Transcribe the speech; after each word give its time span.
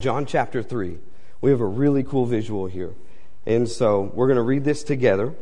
John 0.00 0.26
chapter 0.26 0.62
3. 0.62 0.96
We 1.40 1.50
have 1.50 1.60
a 1.60 1.66
really 1.66 2.04
cool 2.04 2.24
visual 2.24 2.68
here. 2.68 2.94
And 3.44 3.68
so 3.68 4.12
we're 4.14 4.28
going 4.28 4.36
to 4.36 4.42
read 4.42 4.62
this 4.62 4.84
together 4.84 5.34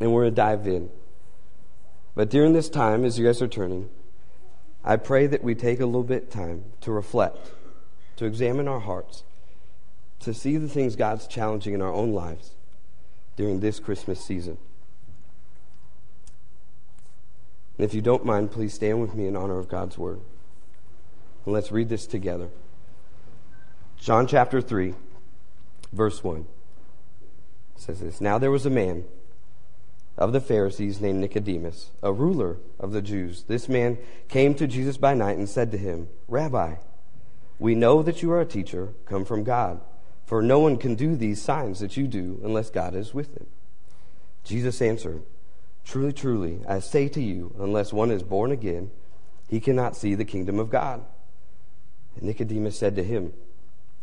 and 0.00 0.10
we're 0.10 0.22
going 0.22 0.32
to 0.32 0.36
dive 0.36 0.66
in. 0.66 0.88
But 2.14 2.30
during 2.30 2.54
this 2.54 2.70
time, 2.70 3.04
as 3.04 3.18
you 3.18 3.26
guys 3.26 3.42
are 3.42 3.46
turning, 3.46 3.90
I 4.82 4.96
pray 4.96 5.26
that 5.26 5.44
we 5.44 5.54
take 5.54 5.80
a 5.80 5.84
little 5.84 6.02
bit 6.02 6.30
time 6.30 6.64
to 6.80 6.90
reflect, 6.92 7.52
to 8.16 8.24
examine 8.24 8.68
our 8.68 8.80
hearts, 8.80 9.24
to 10.20 10.32
see 10.32 10.56
the 10.56 10.66
things 10.66 10.96
God's 10.96 11.26
challenging 11.26 11.74
in 11.74 11.82
our 11.82 11.92
own 11.92 12.14
lives 12.14 12.52
during 13.36 13.60
this 13.60 13.80
Christmas 13.80 14.24
season. 14.24 14.56
And 17.76 17.84
if 17.84 17.92
you 17.92 18.00
don't 18.00 18.24
mind, 18.24 18.50
please 18.50 18.72
stand 18.72 19.02
with 19.02 19.14
me 19.14 19.26
in 19.26 19.36
honor 19.36 19.58
of 19.58 19.68
God's 19.68 19.98
word. 19.98 20.20
And 21.44 21.52
let's 21.52 21.70
read 21.70 21.90
this 21.90 22.06
together. 22.06 22.48
John 24.00 24.26
chapter 24.26 24.60
3, 24.60 24.94
verse 25.92 26.22
1 26.22 26.46
says 27.76 28.00
this 28.00 28.20
Now 28.20 28.38
there 28.38 28.50
was 28.50 28.66
a 28.66 28.70
man 28.70 29.04
of 30.16 30.32
the 30.32 30.40
Pharisees 30.40 31.00
named 31.00 31.20
Nicodemus, 31.20 31.90
a 32.02 32.12
ruler 32.12 32.58
of 32.78 32.92
the 32.92 33.02
Jews. 33.02 33.44
This 33.44 33.68
man 33.68 33.98
came 34.28 34.54
to 34.54 34.66
Jesus 34.66 34.96
by 34.96 35.14
night 35.14 35.36
and 35.36 35.48
said 35.48 35.70
to 35.72 35.78
him, 35.78 36.08
Rabbi, 36.26 36.76
we 37.58 37.74
know 37.74 38.02
that 38.02 38.22
you 38.22 38.30
are 38.32 38.40
a 38.40 38.46
teacher 38.46 38.94
come 39.04 39.24
from 39.24 39.44
God, 39.44 39.80
for 40.26 40.42
no 40.42 40.58
one 40.58 40.76
can 40.76 40.94
do 40.94 41.16
these 41.16 41.40
signs 41.42 41.80
that 41.80 41.96
you 41.96 42.06
do 42.06 42.40
unless 42.42 42.70
God 42.70 42.94
is 42.94 43.14
with 43.14 43.36
him. 43.36 43.46
Jesus 44.44 44.80
answered, 44.80 45.22
Truly, 45.84 46.12
truly, 46.12 46.60
I 46.68 46.80
say 46.80 47.08
to 47.08 47.20
you, 47.20 47.54
unless 47.58 47.92
one 47.92 48.10
is 48.10 48.22
born 48.22 48.52
again, 48.52 48.90
he 49.48 49.60
cannot 49.60 49.96
see 49.96 50.14
the 50.14 50.24
kingdom 50.24 50.58
of 50.58 50.70
God. 50.70 51.04
And 52.16 52.24
Nicodemus 52.24 52.78
said 52.78 52.94
to 52.96 53.02
him, 53.02 53.32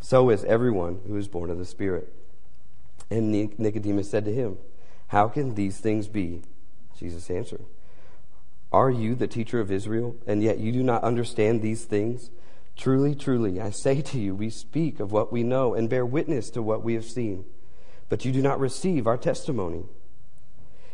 So 0.00 0.30
is 0.30 0.44
everyone 0.44 1.00
who 1.06 1.16
is 1.16 1.28
born 1.28 1.50
of 1.50 1.58
the 1.58 1.64
Spirit. 1.64 2.12
And 3.10 3.30
Nicodemus 3.58 4.10
said 4.10 4.24
to 4.24 4.32
him, 4.32 4.58
How 5.08 5.28
can 5.28 5.54
these 5.54 5.78
things 5.78 6.08
be? 6.08 6.42
Jesus 6.98 7.30
answered, 7.30 7.64
Are 8.72 8.90
you 8.90 9.14
the 9.14 9.26
teacher 9.26 9.60
of 9.60 9.70
Israel, 9.70 10.16
and 10.26 10.42
yet 10.42 10.58
you 10.58 10.72
do 10.72 10.82
not 10.82 11.02
understand 11.02 11.60
these 11.60 11.84
things? 11.84 12.30
Truly, 12.76 13.14
truly, 13.14 13.60
I 13.60 13.70
say 13.70 14.00
to 14.00 14.18
you, 14.18 14.34
we 14.34 14.48
speak 14.48 15.00
of 15.00 15.12
what 15.12 15.32
we 15.32 15.42
know 15.42 15.74
and 15.74 15.90
bear 15.90 16.06
witness 16.06 16.50
to 16.50 16.62
what 16.62 16.82
we 16.82 16.94
have 16.94 17.04
seen, 17.04 17.44
but 18.08 18.24
you 18.24 18.32
do 18.32 18.40
not 18.40 18.60
receive 18.60 19.06
our 19.06 19.18
testimony. 19.18 19.84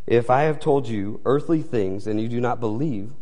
If 0.06 0.30
I 0.30 0.42
have 0.42 0.58
told 0.58 0.88
you 0.88 1.20
earthly 1.24 1.62
things 1.62 2.06
and 2.06 2.20
you 2.20 2.28
do 2.28 2.40
not 2.40 2.60
believe, 2.60 3.12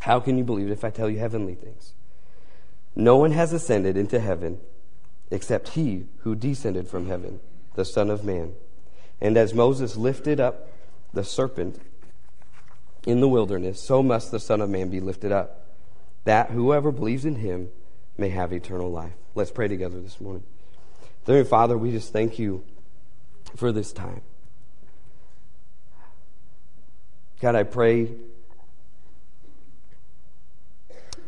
how 0.00 0.20
can 0.20 0.36
you 0.36 0.44
believe 0.44 0.70
if 0.70 0.84
I 0.84 0.90
tell 0.90 1.08
you 1.08 1.18
heavenly 1.18 1.54
things? 1.54 1.94
No 2.94 3.16
one 3.16 3.32
has 3.32 3.52
ascended 3.52 3.96
into 3.96 4.20
heaven 4.20 4.58
except 5.30 5.70
he 5.70 6.06
who 6.18 6.34
descended 6.34 6.88
from 6.88 7.06
heaven, 7.06 7.40
the 7.74 7.84
Son 7.84 8.10
of 8.10 8.24
Man. 8.24 8.54
And 9.20 9.36
as 9.36 9.54
Moses 9.54 9.96
lifted 9.96 10.40
up 10.40 10.68
the 11.12 11.24
serpent 11.24 11.80
in 13.06 13.20
the 13.20 13.28
wilderness, 13.28 13.80
so 13.80 14.02
must 14.02 14.30
the 14.30 14.40
Son 14.40 14.60
of 14.60 14.70
Man 14.70 14.90
be 14.90 15.00
lifted 15.00 15.32
up, 15.32 15.66
that 16.24 16.50
whoever 16.50 16.90
believes 16.90 17.24
in 17.24 17.36
him 17.36 17.70
may 18.18 18.28
have 18.30 18.52
eternal 18.52 18.90
life. 18.90 19.12
Let's 19.34 19.50
pray 19.50 19.68
together 19.68 20.00
this 20.00 20.20
morning. 20.20 20.42
Dear 21.24 21.44
Father, 21.44 21.76
we 21.76 21.90
just 21.90 22.12
thank 22.12 22.38
you 22.38 22.64
for 23.56 23.72
this 23.72 23.92
time. 23.92 24.22
God, 27.40 27.54
I 27.54 27.64
pray 27.64 28.12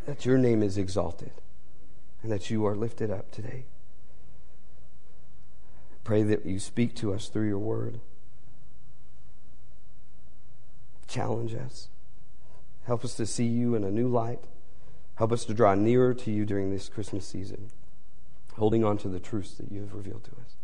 that 0.07 0.25
your 0.25 0.39
name 0.39 0.63
is 0.63 0.79
exalted 0.79 1.33
and 2.23 2.33
that 2.33 2.49
you 2.49 2.65
are 2.67 2.75
lifted 2.75 3.11
up 3.11 3.31
today. 3.31 3.65
Pray 6.09 6.23
that 6.23 6.47
you 6.47 6.59
speak 6.59 6.95
to 6.95 7.13
us 7.13 7.29
through 7.29 7.49
your 7.49 7.59
word. 7.59 8.01
Challenge 11.07 11.55
us. 11.55 11.89
Help 12.87 13.05
us 13.05 13.13
to 13.17 13.27
see 13.27 13.45
you 13.45 13.75
in 13.75 13.85
a 13.85 13.91
new 13.91 14.09
light. 14.09 14.41
Help 15.17 15.33
us 15.33 15.45
to 15.45 15.53
draw 15.53 15.75
nearer 15.75 16.15
to 16.15 16.31
you 16.31 16.47
during 16.47 16.71
this 16.71 16.89
Christmas 16.89 17.27
season, 17.27 17.69
holding 18.55 18.87
on 18.87 18.97
to 18.97 19.09
the 19.09 19.21
truths 19.21 19.53
that 19.59 19.71
you 19.71 19.81
have 19.81 19.93
revealed 19.93 20.25
to 20.25 20.31
us. 20.31 20.57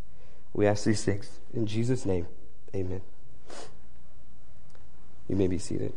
We 0.51 0.65
ask 0.65 0.83
these 0.83 1.03
things 1.03 1.39
in 1.53 1.67
Jesus' 1.67 2.07
name. 2.07 2.25
Amen. 2.73 3.01
You 5.27 5.35
may 5.35 5.45
be 5.45 5.59
seated. 5.59 5.93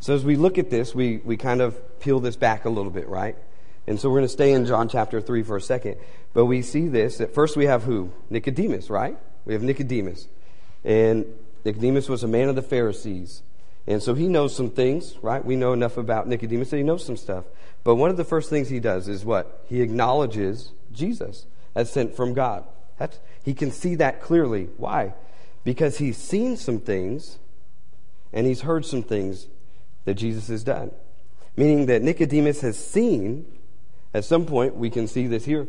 So, 0.00 0.16
as 0.16 0.24
we 0.24 0.34
look 0.34 0.58
at 0.58 0.68
this, 0.68 0.96
we, 0.96 1.18
we 1.18 1.36
kind 1.36 1.60
of 1.60 2.00
peel 2.00 2.18
this 2.18 2.34
back 2.34 2.64
a 2.64 2.70
little 2.70 2.90
bit, 2.90 3.06
right? 3.06 3.36
And 3.90 3.98
so 3.98 4.08
we're 4.08 4.18
going 4.18 4.26
to 4.26 4.32
stay 4.32 4.52
in 4.52 4.66
John 4.66 4.88
chapter 4.88 5.20
3 5.20 5.42
for 5.42 5.56
a 5.56 5.60
second. 5.60 5.96
But 6.32 6.44
we 6.44 6.62
see 6.62 6.86
this. 6.86 7.20
At 7.20 7.34
first, 7.34 7.56
we 7.56 7.66
have 7.66 7.82
who? 7.82 8.12
Nicodemus, 8.30 8.88
right? 8.88 9.18
We 9.44 9.52
have 9.52 9.64
Nicodemus. 9.64 10.28
And 10.84 11.26
Nicodemus 11.64 12.08
was 12.08 12.22
a 12.22 12.28
man 12.28 12.48
of 12.48 12.54
the 12.54 12.62
Pharisees. 12.62 13.42
And 13.88 14.00
so 14.00 14.14
he 14.14 14.28
knows 14.28 14.54
some 14.54 14.70
things, 14.70 15.16
right? 15.22 15.44
We 15.44 15.56
know 15.56 15.72
enough 15.72 15.96
about 15.96 16.28
Nicodemus 16.28 16.70
that 16.70 16.76
he 16.76 16.84
knows 16.84 17.04
some 17.04 17.16
stuff. 17.16 17.46
But 17.82 17.96
one 17.96 18.10
of 18.10 18.16
the 18.16 18.22
first 18.22 18.48
things 18.48 18.68
he 18.68 18.78
does 18.78 19.08
is 19.08 19.24
what? 19.24 19.64
He 19.66 19.82
acknowledges 19.82 20.70
Jesus 20.92 21.46
as 21.74 21.92
sent 21.92 22.14
from 22.14 22.32
God. 22.32 22.62
That's, 22.96 23.18
he 23.42 23.54
can 23.54 23.72
see 23.72 23.96
that 23.96 24.22
clearly. 24.22 24.68
Why? 24.76 25.14
Because 25.64 25.98
he's 25.98 26.16
seen 26.16 26.56
some 26.56 26.78
things 26.78 27.40
and 28.32 28.46
he's 28.46 28.60
heard 28.60 28.86
some 28.86 29.02
things 29.02 29.48
that 30.04 30.14
Jesus 30.14 30.46
has 30.46 30.62
done. 30.62 30.92
Meaning 31.56 31.86
that 31.86 32.02
Nicodemus 32.02 32.60
has 32.60 32.78
seen 32.78 33.46
at 34.12 34.24
some 34.24 34.44
point, 34.44 34.76
we 34.76 34.90
can 34.90 35.06
see 35.06 35.26
this 35.26 35.44
here 35.44 35.68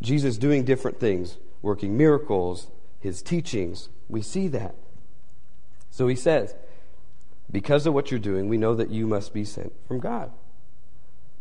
Jesus 0.00 0.38
doing 0.38 0.64
different 0.64 0.98
things, 0.98 1.36
working 1.62 1.96
miracles, 1.96 2.68
his 3.00 3.22
teachings. 3.22 3.88
We 4.08 4.22
see 4.22 4.48
that. 4.48 4.74
So 5.90 6.06
he 6.08 6.16
says, 6.16 6.54
Because 7.50 7.86
of 7.86 7.94
what 7.94 8.10
you're 8.10 8.20
doing, 8.20 8.48
we 8.48 8.56
know 8.56 8.74
that 8.74 8.90
you 8.90 9.06
must 9.06 9.34
be 9.34 9.44
sent 9.44 9.72
from 9.86 10.00
God. 10.00 10.32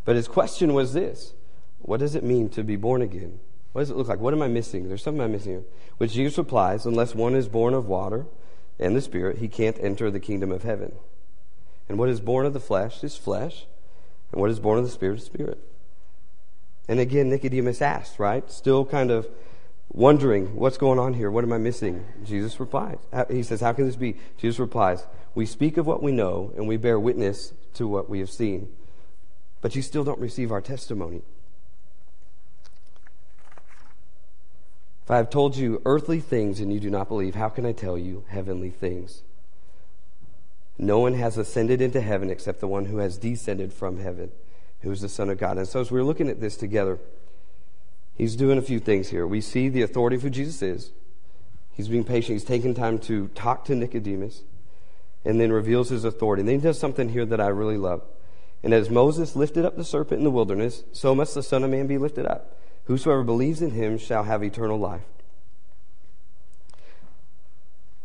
But 0.05 0.15
his 0.15 0.27
question 0.27 0.73
was 0.73 0.93
this 0.93 1.33
What 1.79 1.99
does 1.99 2.15
it 2.15 2.23
mean 2.23 2.49
to 2.49 2.63
be 2.63 2.75
born 2.75 3.01
again? 3.01 3.39
What 3.71 3.81
does 3.81 3.91
it 3.91 3.97
look 3.97 4.07
like? 4.07 4.19
What 4.19 4.33
am 4.33 4.41
I 4.41 4.47
missing? 4.47 4.87
There's 4.87 5.03
something 5.03 5.21
I'm 5.21 5.31
missing 5.31 5.51
here. 5.51 5.63
Which 5.97 6.13
Jesus 6.13 6.37
replies, 6.37 6.85
Unless 6.85 7.15
one 7.15 7.35
is 7.35 7.47
born 7.47 7.73
of 7.73 7.87
water 7.87 8.25
and 8.79 8.95
the 8.95 9.01
Spirit, 9.01 9.37
he 9.37 9.47
can't 9.47 9.77
enter 9.79 10.09
the 10.09 10.19
kingdom 10.19 10.51
of 10.51 10.63
heaven. 10.63 10.93
And 11.87 11.97
what 11.97 12.09
is 12.09 12.19
born 12.19 12.45
of 12.45 12.53
the 12.53 12.59
flesh 12.59 13.03
is 13.03 13.15
flesh, 13.15 13.65
and 14.31 14.41
what 14.41 14.49
is 14.49 14.59
born 14.59 14.79
of 14.79 14.85
the 14.85 14.91
Spirit 14.91 15.19
is 15.19 15.25
spirit. 15.25 15.59
And 16.89 16.99
again, 16.99 17.29
Nicodemus 17.29 17.83
asked, 17.83 18.17
right? 18.17 18.51
Still 18.51 18.83
kind 18.83 19.11
of 19.11 19.27
wondering, 19.89 20.55
what's 20.55 20.79
going 20.79 20.97
on 20.97 21.13
here? 21.13 21.29
What 21.29 21.43
am 21.43 21.53
I 21.53 21.59
missing? 21.59 22.03
Jesus 22.25 22.59
replies. 22.59 22.97
He 23.29 23.43
says, 23.43 23.61
How 23.61 23.73
can 23.73 23.85
this 23.85 23.95
be? 23.95 24.17
Jesus 24.39 24.59
replies, 24.59 25.05
We 25.35 25.45
speak 25.45 25.77
of 25.77 25.85
what 25.85 26.01
we 26.01 26.11
know 26.11 26.51
and 26.57 26.67
we 26.67 26.77
bear 26.77 26.99
witness 26.99 27.53
to 27.75 27.87
what 27.87 28.09
we 28.09 28.19
have 28.19 28.31
seen. 28.31 28.69
But 29.61 29.75
you 29.75 29.83
still 29.83 30.03
don't 30.03 30.19
receive 30.19 30.51
our 30.51 30.61
testimony. 30.61 31.21
If 35.03 35.11
I 35.11 35.17
have 35.17 35.29
told 35.29 35.55
you 35.57 35.83
earthly 35.85 36.19
things 36.19 36.59
and 36.59 36.73
you 36.73 36.79
do 36.79 36.89
not 36.89 37.07
believe, 37.07 37.35
how 37.35 37.49
can 37.49 37.67
I 37.67 37.71
tell 37.71 37.99
you 37.99 38.23
heavenly 38.29 38.71
things? 38.71 39.21
No 40.79 40.97
one 40.97 41.13
has 41.13 41.37
ascended 41.37 41.81
into 41.81 42.01
heaven 42.01 42.31
except 42.31 42.61
the 42.61 42.67
one 42.67 42.85
who 42.85 42.97
has 42.97 43.19
descended 43.19 43.73
from 43.73 43.99
heaven 43.99 44.31
who 44.81 44.91
is 44.91 45.01
the 45.01 45.09
Son 45.09 45.29
of 45.29 45.37
God. 45.37 45.57
And 45.57 45.67
so 45.67 45.81
as 45.81 45.91
we're 45.91 46.03
looking 46.03 46.29
at 46.29 46.39
this 46.39 46.55
together, 46.55 46.99
he's 48.15 48.35
doing 48.35 48.57
a 48.57 48.61
few 48.61 48.79
things 48.79 49.09
here. 49.09 49.27
We 49.27 49.41
see 49.41 49.69
the 49.69 49.81
authority 49.81 50.15
of 50.15 50.21
who 50.21 50.29
Jesus 50.29 50.61
is. 50.61 50.91
He's 51.71 51.87
being 51.87 52.03
patient. 52.03 52.35
He's 52.35 52.43
taking 52.43 52.73
time 52.73 52.99
to 52.99 53.27
talk 53.29 53.65
to 53.65 53.75
Nicodemus 53.75 54.43
and 55.25 55.39
then 55.39 55.51
reveals 55.51 55.89
his 55.89 56.05
authority. 56.05 56.41
And 56.41 56.49
then 56.49 56.55
he 56.55 56.61
does 56.61 56.79
something 56.79 57.09
here 57.09 57.25
that 57.25 57.41
I 57.41 57.47
really 57.47 57.77
love. 57.77 58.01
And 58.63 58.73
as 58.73 58.89
Moses 58.89 59.35
lifted 59.35 59.65
up 59.65 59.77
the 59.77 59.83
serpent 59.83 60.19
in 60.19 60.23
the 60.25 60.31
wilderness, 60.31 60.83
so 60.91 61.15
must 61.15 61.35
the 61.35 61.43
Son 61.43 61.63
of 61.63 61.71
Man 61.71 61.87
be 61.87 61.97
lifted 61.97 62.25
up. 62.25 62.57
Whosoever 62.85 63.23
believes 63.23 63.61
in 63.61 63.71
him 63.71 63.97
shall 63.97 64.23
have 64.23 64.43
eternal 64.43 64.79
life. 64.79 65.03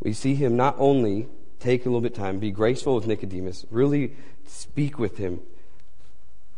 We 0.01 0.13
see 0.13 0.35
him 0.35 0.57
not 0.57 0.77
only 0.79 1.29
take 1.59 1.87
a 1.87 1.89
little 1.89 2.03
bit 2.03 2.13
of 2.13 2.19
time, 2.19 2.39
be 2.39 2.51
graceful 2.51 2.95
with 2.95 3.07
Nicodemus, 3.07 3.65
really 3.71 4.15
speak 4.47 4.99
with 4.99 5.17
him, 5.17 5.41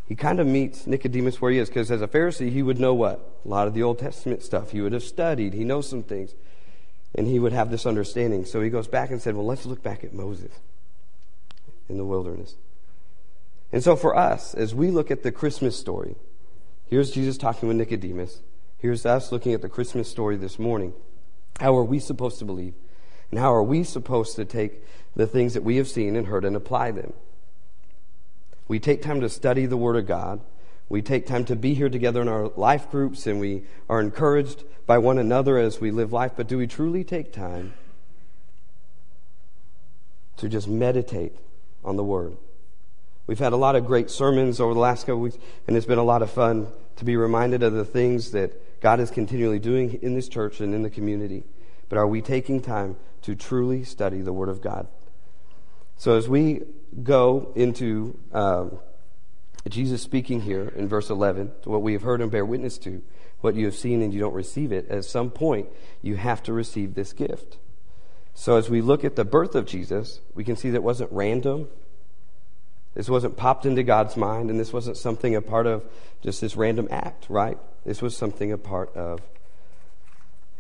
he 0.09 0.15
kind 0.15 0.39
of 0.39 0.47
meets 0.47 0.87
Nicodemus 0.87 1.41
where 1.41 1.51
he 1.51 1.59
is 1.59 1.69
because 1.69 1.91
as 1.91 2.01
a 2.01 2.07
Pharisee, 2.07 2.53
he 2.53 2.63
would 2.63 2.79
know 2.79 2.95
what? 2.95 3.41
A 3.45 3.49
lot 3.49 3.67
of 3.67 3.75
the 3.75 3.83
Old 3.83 3.99
Testament 3.99 4.43
stuff. 4.43 4.71
He 4.71 4.81
would 4.81 4.93
have 4.93 5.03
studied, 5.03 5.53
he 5.53 5.65
knows 5.65 5.89
some 5.89 6.05
things, 6.05 6.35
and 7.15 7.27
he 7.27 7.39
would 7.39 7.53
have 7.53 7.71
this 7.71 7.87
understanding. 7.87 8.45
So 8.45 8.61
he 8.61 8.71
goes 8.71 8.87
back 8.87 9.11
and 9.11 9.21
said, 9.21 9.35
Well, 9.35 9.47
let's 9.47 9.67
look 9.67 9.83
back 9.83 10.05
at 10.05 10.15
Moses 10.15 10.53
in 11.89 11.97
the 11.97 12.05
wilderness. 12.05 12.55
And 13.73 13.83
so 13.83 13.97
for 13.97 14.17
us, 14.17 14.55
as 14.55 14.75
we 14.75 14.91
look 14.91 15.11
at 15.11 15.25
the 15.25 15.33
Christmas 15.33 15.77
story, 15.77 16.15
here's 16.89 17.11
Jesus 17.11 17.37
talking 17.37 17.69
with 17.69 17.77
Nicodemus. 17.77 18.41
Here's 18.79 19.05
us 19.05 19.33
looking 19.33 19.55
at 19.55 19.63
the 19.63 19.69
Christmas 19.69 20.09
story 20.09 20.37
this 20.37 20.59
morning. 20.59 20.93
How 21.59 21.77
are 21.77 21.85
we 21.85 21.99
supposed 21.99 22.39
to 22.39 22.45
believe? 22.45 22.75
And 23.31 23.41
how 23.41 23.53
are 23.53 23.63
we 23.63 23.83
supposed 23.83 24.37
to 24.37 24.45
take 24.45 24.85
the 25.17 25.27
things 25.27 25.55
that 25.55 25.65
we 25.65 25.79
have 25.79 25.89
seen 25.89 26.15
and 26.15 26.29
heard 26.29 26.45
and 26.45 26.55
apply 26.55 26.93
them? 26.93 27.13
We 28.69 28.79
take 28.79 29.03
time 29.03 29.21
to 29.21 29.29
study 29.29 29.67
the 29.67 29.77
Word 29.77 29.97
of 29.97 30.07
God. 30.07 30.41
We 30.89 31.03
take 31.03 31.27
time 31.27 31.45
to 31.47 31.57
be 31.57 31.75
here 31.75 31.89
together 31.89 32.23
in 32.23 32.29
our 32.29 32.49
life 32.57 32.91
groups 32.91 33.27
and 33.27 33.41
we 33.41 33.65
are 33.89 34.01
encouraged 34.01 34.65
by 34.87 34.99
one 34.99 35.19
another 35.19 35.59
as 35.59 35.81
we 35.81 35.91
live 35.91 36.13
life. 36.13 36.33
But 36.37 36.47
do 36.47 36.59
we 36.59 36.67
truly 36.67 37.05
take 37.05 37.33
time 37.33 37.75
to 40.37 40.49
just 40.49 40.69
meditate 40.69 41.37
on 41.85 41.97
the 41.97 42.05
Word? 42.05 42.37
We've 43.27 43.39
had 43.39 43.53
a 43.53 43.57
lot 43.57 43.75
of 43.75 43.87
great 43.87 44.11
sermons 44.11 44.61
over 44.61 44.73
the 44.73 44.81
last 44.81 45.07
couple 45.07 45.21
weeks, 45.21 45.39
and 45.67 45.77
it's 45.77 45.87
been 45.87 45.99
a 45.99 46.05
lot 46.05 46.23
of 46.23 46.31
fun 46.31 46.69
to 46.97 47.05
be 47.05 47.17
reminded 47.17 47.65
of 47.65 47.73
the 47.73 47.85
things 47.85 48.31
that 48.31 48.81
God 48.81 49.01
is 49.01 49.11
continually 49.11 49.59
doing 49.59 49.99
in 50.03 50.15
this 50.15 50.29
church 50.29 50.61
and 50.61 50.73
in 50.73 50.83
the 50.83 50.91
community. 50.91 51.45
But 51.89 51.99
are 51.99 52.07
we 52.07 52.23
taking 52.23 52.61
time 52.61 52.97
to 53.23 53.35
truly 53.35 53.83
study 53.83 54.21
the 54.21 54.33
Word 54.33 54.49
of 54.49 54.61
God? 54.61 54.87
So 55.97 56.17
as 56.17 56.29
we 56.29 56.63
go 57.03 57.53
into 57.55 58.19
um, 58.33 58.79
Jesus 59.69 60.03
speaking 60.03 60.43
here 60.43 60.69
in 60.77 60.89
verse 60.89 61.11
11, 61.11 61.53
to 61.63 61.71
what 61.71 61.83
we 61.83 61.93
have 61.93 62.03
heard 62.03 62.21
and 62.21 62.31
bear 62.31 62.45
witness 62.45 62.79
to, 62.79 63.03
what 63.41 63.55
you 63.55 63.65
have 63.67 63.75
seen 63.75 64.03
and 64.03 64.13
you 64.15 64.21
don't 64.21 64.35
receive 64.35 64.73
it, 64.73 64.89
at 64.89 65.05
some 65.05 65.31
point 65.31 65.69
you 66.03 66.17
have 66.17 66.43
to 66.45 66.53
receive 66.53 66.95
this 66.95 67.13
gift. 67.13 67.59
So 68.35 68.57
as 68.57 68.69
we 68.69 68.81
look 68.81 69.05
at 69.05 69.17
the 69.17 69.25
birth 69.25 69.55
of 69.55 69.67
Jesus, 69.67 70.21
we 70.35 70.45
can 70.45 70.57
see 70.57 70.71
that 70.71 70.83
wasn't 70.83 71.11
random. 71.11 71.69
This 72.95 73.09
wasn't 73.09 73.37
popped 73.37 73.67
into 73.67 73.83
God's 73.83 74.17
mind, 74.17 74.51
and 74.51 74.61
this 74.61 74.73
wasn't 74.73 74.97
something 74.97 75.35
a 75.35 75.43
part 75.43 75.67
of 75.67 75.85
just 76.23 76.41
this 76.41 76.57
random 76.57 76.87
act, 76.91 77.27
right? 77.29 77.59
This 77.85 78.03
was 78.03 78.17
something 78.17 78.53
a 78.53 78.59
part 78.59 78.95
of 78.95 79.21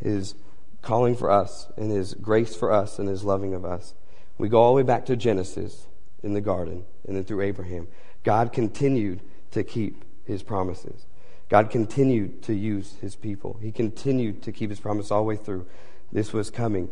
His 0.02 0.34
calling 0.82 1.16
for 1.16 1.30
us 1.30 1.66
and 1.76 1.90
His 1.90 2.14
grace 2.14 2.54
for 2.56 2.72
us 2.72 2.98
and 2.98 3.08
His 3.08 3.24
loving 3.24 3.54
of 3.54 3.64
us. 3.64 3.94
We 4.38 4.48
go 4.48 4.60
all 4.60 4.72
the 4.72 4.76
way 4.76 4.82
back 4.82 5.06
to 5.06 5.16
Genesis 5.16 5.86
in 6.22 6.32
the 6.32 6.40
garden 6.40 6.84
and 7.06 7.16
then 7.16 7.24
through 7.24 7.42
Abraham. 7.42 7.88
God 8.24 8.52
continued 8.52 9.20
to 9.52 9.62
keep 9.62 10.04
his 10.24 10.42
promises. 10.42 11.06
God 11.48 11.70
continued 11.70 12.42
to 12.44 12.54
use 12.54 12.96
his 13.00 13.14
people. 13.14 13.58
He 13.62 13.70
continued 13.70 14.42
to 14.42 14.52
keep 14.52 14.70
his 14.70 14.80
promise 14.80 15.10
all 15.10 15.20
the 15.20 15.28
way 15.28 15.36
through. 15.36 15.66
This 16.10 16.32
was 16.32 16.50
coming. 16.50 16.90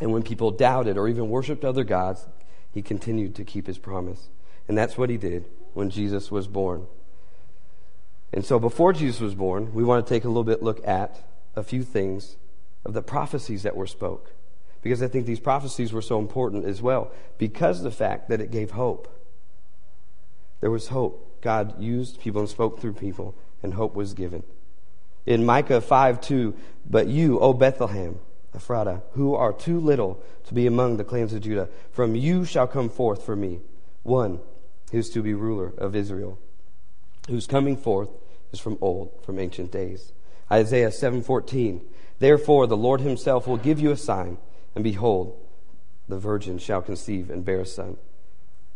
And 0.00 0.12
when 0.12 0.22
people 0.22 0.50
doubted 0.50 0.96
or 0.96 1.08
even 1.08 1.28
worshiped 1.28 1.64
other 1.64 1.84
gods, 1.84 2.26
he 2.72 2.82
continued 2.82 3.34
to 3.36 3.44
keep 3.44 3.66
his 3.66 3.78
promise. 3.78 4.28
And 4.66 4.76
that's 4.76 4.96
what 4.96 5.10
he 5.10 5.16
did 5.16 5.44
when 5.74 5.90
Jesus 5.90 6.30
was 6.30 6.46
born. 6.46 6.86
And 8.32 8.44
so 8.44 8.58
before 8.58 8.92
Jesus 8.92 9.20
was 9.20 9.34
born, 9.34 9.72
we 9.74 9.84
want 9.84 10.04
to 10.04 10.12
take 10.12 10.24
a 10.24 10.28
little 10.28 10.44
bit 10.44 10.62
look 10.62 10.86
at 10.86 11.20
a 11.54 11.62
few 11.62 11.82
things 11.82 12.36
of 12.84 12.94
the 12.94 13.02
prophecies 13.02 13.62
that 13.62 13.76
were 13.76 13.86
spoke 13.86 14.32
because 14.84 15.02
I 15.02 15.08
think 15.08 15.24
these 15.24 15.40
prophecies 15.40 15.94
were 15.94 16.02
so 16.02 16.18
important 16.18 16.66
as 16.66 16.82
well 16.82 17.10
because 17.38 17.78
of 17.78 17.84
the 17.84 17.90
fact 17.90 18.28
that 18.28 18.42
it 18.42 18.50
gave 18.50 18.72
hope. 18.72 19.10
There 20.60 20.70
was 20.70 20.88
hope. 20.88 21.40
God 21.40 21.82
used 21.82 22.20
people 22.20 22.42
and 22.42 22.50
spoke 22.50 22.78
through 22.78 22.92
people, 22.92 23.34
and 23.62 23.74
hope 23.74 23.94
was 23.94 24.12
given. 24.12 24.44
In 25.26 25.44
Micah 25.44 25.80
5 25.80 26.20
2, 26.20 26.54
but 26.88 27.06
you, 27.08 27.40
O 27.40 27.54
Bethlehem, 27.54 28.20
Ephrathah, 28.54 29.02
who 29.12 29.34
are 29.34 29.54
too 29.54 29.80
little 29.80 30.22
to 30.44 30.54
be 30.54 30.66
among 30.66 30.98
the 30.98 31.04
clans 31.04 31.32
of 31.32 31.40
Judah, 31.40 31.70
from 31.90 32.14
you 32.14 32.44
shall 32.44 32.66
come 32.66 32.90
forth 32.90 33.24
for 33.24 33.34
me 33.34 33.60
one 34.02 34.38
who 34.92 34.98
is 34.98 35.08
to 35.10 35.22
be 35.22 35.32
ruler 35.32 35.72
of 35.78 35.96
Israel, 35.96 36.38
whose 37.28 37.46
coming 37.46 37.76
forth 37.76 38.10
is 38.52 38.60
from 38.60 38.76
old, 38.82 39.10
from 39.24 39.38
ancient 39.38 39.72
days. 39.72 40.12
Isaiah 40.52 40.90
7:14 40.90 41.80
Therefore 42.18 42.66
the 42.66 42.76
Lord 42.76 43.00
himself 43.00 43.46
will 43.46 43.56
give 43.56 43.80
you 43.80 43.90
a 43.90 43.96
sign 43.96 44.36
and 44.74 44.84
behold, 44.84 45.36
the 46.08 46.18
virgin 46.18 46.58
shall 46.58 46.82
conceive 46.82 47.30
and 47.30 47.44
bear 47.44 47.60
a 47.60 47.66
son, 47.66 47.96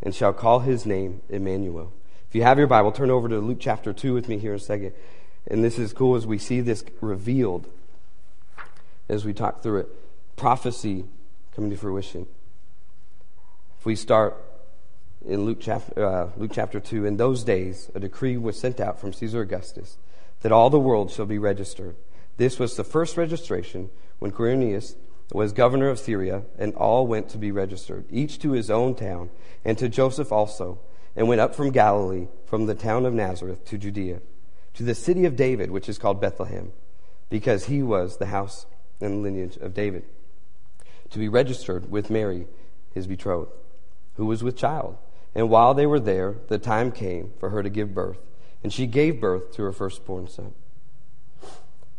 and 0.02 0.14
shall 0.14 0.32
call 0.32 0.60
his 0.60 0.86
name 0.86 1.20
Emmanuel. 1.28 1.92
If 2.28 2.34
you 2.34 2.42
have 2.42 2.58
your 2.58 2.66
Bible, 2.66 2.92
turn 2.92 3.10
over 3.10 3.28
to 3.28 3.38
Luke 3.38 3.58
chapter 3.60 3.92
2 3.92 4.14
with 4.14 4.28
me 4.28 4.38
here 4.38 4.52
in 4.52 4.58
a 4.58 4.60
second. 4.60 4.92
And 5.46 5.64
this 5.64 5.78
is 5.78 5.94
cool 5.94 6.14
as 6.14 6.26
we 6.26 6.38
see 6.38 6.60
this 6.60 6.84
revealed 7.00 7.66
as 9.08 9.24
we 9.24 9.32
talk 9.32 9.62
through 9.62 9.80
it. 9.80 9.88
Prophecy 10.36 11.06
coming 11.54 11.70
to 11.70 11.76
fruition. 11.76 12.26
If 13.80 13.86
we 13.86 13.96
start 13.96 14.36
in 15.26 15.46
Luke 15.46 15.58
chapter, 15.60 16.04
uh, 16.04 16.30
Luke 16.36 16.50
chapter 16.54 16.80
2, 16.80 17.06
in 17.06 17.16
those 17.16 17.44
days 17.44 17.90
a 17.94 18.00
decree 18.00 18.36
was 18.36 18.58
sent 18.58 18.78
out 18.78 19.00
from 19.00 19.12
Caesar 19.12 19.40
Augustus 19.40 19.96
that 20.42 20.52
all 20.52 20.68
the 20.68 20.78
world 20.78 21.10
shall 21.10 21.26
be 21.26 21.38
registered. 21.38 21.96
This 22.36 22.58
was 22.58 22.76
the 22.76 22.84
first 22.84 23.16
registration 23.16 23.90
when 24.18 24.30
Quirinius 24.32 24.94
was 25.32 25.52
governor 25.52 25.88
of 25.88 25.98
Syria, 25.98 26.42
and 26.58 26.74
all 26.74 27.06
went 27.06 27.28
to 27.30 27.38
be 27.38 27.52
registered, 27.52 28.06
each 28.10 28.38
to 28.40 28.52
his 28.52 28.70
own 28.70 28.94
town, 28.94 29.30
and 29.64 29.76
to 29.78 29.88
Joseph 29.88 30.32
also, 30.32 30.78
and 31.14 31.28
went 31.28 31.40
up 31.40 31.54
from 31.54 31.70
Galilee, 31.70 32.28
from 32.46 32.66
the 32.66 32.74
town 32.74 33.04
of 33.04 33.12
Nazareth 33.12 33.64
to 33.66 33.76
Judea, 33.76 34.20
to 34.74 34.82
the 34.82 34.94
city 34.94 35.24
of 35.24 35.36
David, 35.36 35.70
which 35.70 35.88
is 35.88 35.98
called 35.98 36.20
Bethlehem, 36.20 36.72
because 37.28 37.66
he 37.66 37.82
was 37.82 38.16
the 38.16 38.26
house 38.26 38.66
and 39.00 39.22
lineage 39.22 39.56
of 39.58 39.74
David, 39.74 40.04
to 41.10 41.18
be 41.18 41.28
registered 41.28 41.90
with 41.90 42.10
Mary, 42.10 42.46
his 42.94 43.06
betrothed, 43.06 43.52
who 44.14 44.26
was 44.26 44.42
with 44.42 44.56
child. 44.56 44.96
And 45.34 45.50
while 45.50 45.74
they 45.74 45.86
were 45.86 46.00
there, 46.00 46.36
the 46.48 46.58
time 46.58 46.90
came 46.90 47.32
for 47.38 47.50
her 47.50 47.62
to 47.62 47.68
give 47.68 47.94
birth, 47.94 48.18
and 48.62 48.72
she 48.72 48.86
gave 48.86 49.20
birth 49.20 49.52
to 49.52 49.62
her 49.62 49.72
firstborn 49.72 50.26
son, 50.26 50.54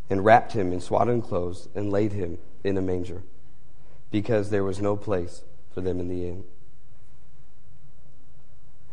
and 0.10 0.26
wrapped 0.26 0.54
him 0.54 0.74
in 0.74 0.82
swaddling 0.82 1.22
clothes, 1.22 1.68
and 1.76 1.92
laid 1.92 2.14
him 2.14 2.38
in 2.64 2.78
a 2.78 2.82
manger 2.82 3.24
because 4.12 4.50
there 4.50 4.64
was 4.64 4.82
no 4.82 4.96
place 4.96 5.44
for 5.74 5.82
them 5.82 6.00
in 6.00 6.08
the 6.08 6.28
inn. 6.28 6.44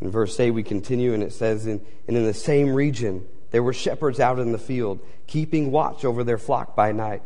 In 0.01 0.11
verse 0.11 0.39
8, 0.39 0.51
we 0.51 0.63
continue, 0.63 1.15
and 1.15 1.23
it 1.23 1.33
says, 1.33 1.67
And 1.67 1.81
in 2.07 2.25
the 2.25 2.35
same 2.35 2.75
region 2.75 3.27
there 3.51 3.63
were 3.63 3.73
shepherds 3.73 4.21
out 4.21 4.39
in 4.39 4.53
the 4.53 4.59
field, 4.59 5.01
keeping 5.27 5.71
watch 5.71 6.05
over 6.05 6.23
their 6.23 6.39
flock 6.39 6.77
by 6.77 6.93
night. 6.93 7.23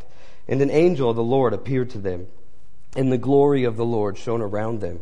And 0.47 0.61
an 0.61 0.71
angel 0.71 1.09
of 1.09 1.15
the 1.15 1.23
Lord 1.23 1.53
appeared 1.53 1.89
to 1.91 1.97
them, 1.97 2.27
and 2.95 3.11
the 3.11 3.17
glory 3.17 3.63
of 3.63 3.75
the 3.75 3.85
Lord 3.85 4.17
shone 4.17 4.41
around 4.41 4.79
them. 4.79 5.01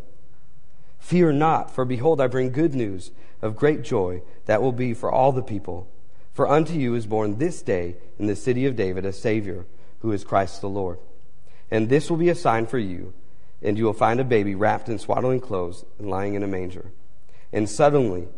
Fear 0.99 1.33
not, 1.33 1.71
for 1.71 1.85
behold, 1.85 2.19
I 2.19 2.27
bring 2.27 2.51
good 2.51 2.73
news 2.73 3.11
of 3.41 3.55
great 3.55 3.83
joy 3.83 4.21
that 4.45 4.61
will 4.61 4.71
be 4.71 4.93
for 4.93 5.11
all 5.11 5.31
the 5.31 5.41
people. 5.41 5.87
For 6.39 6.47
unto 6.47 6.71
you 6.71 6.95
is 6.95 7.05
born 7.05 7.37
this 7.37 7.61
day 7.61 7.97
in 8.17 8.27
the 8.27 8.33
city 8.33 8.65
of 8.65 8.77
David 8.77 9.05
a 9.05 9.11
Savior, 9.11 9.65
who 9.99 10.13
is 10.13 10.23
Christ 10.23 10.61
the 10.61 10.69
Lord. 10.69 10.97
And 11.69 11.89
this 11.89 12.09
will 12.09 12.15
be 12.15 12.29
a 12.29 12.33
sign 12.33 12.65
for 12.65 12.77
you, 12.77 13.13
and 13.61 13.77
you 13.77 13.83
will 13.83 13.91
find 13.91 14.21
a 14.21 14.23
baby 14.23 14.55
wrapped 14.55 14.87
in 14.87 14.99
swaddling 14.99 15.41
clothes 15.41 15.83
and 15.97 16.09
lying 16.09 16.35
in 16.35 16.43
a 16.43 16.47
manger. 16.47 16.93
And 17.51 17.69
suddenly 17.69 18.29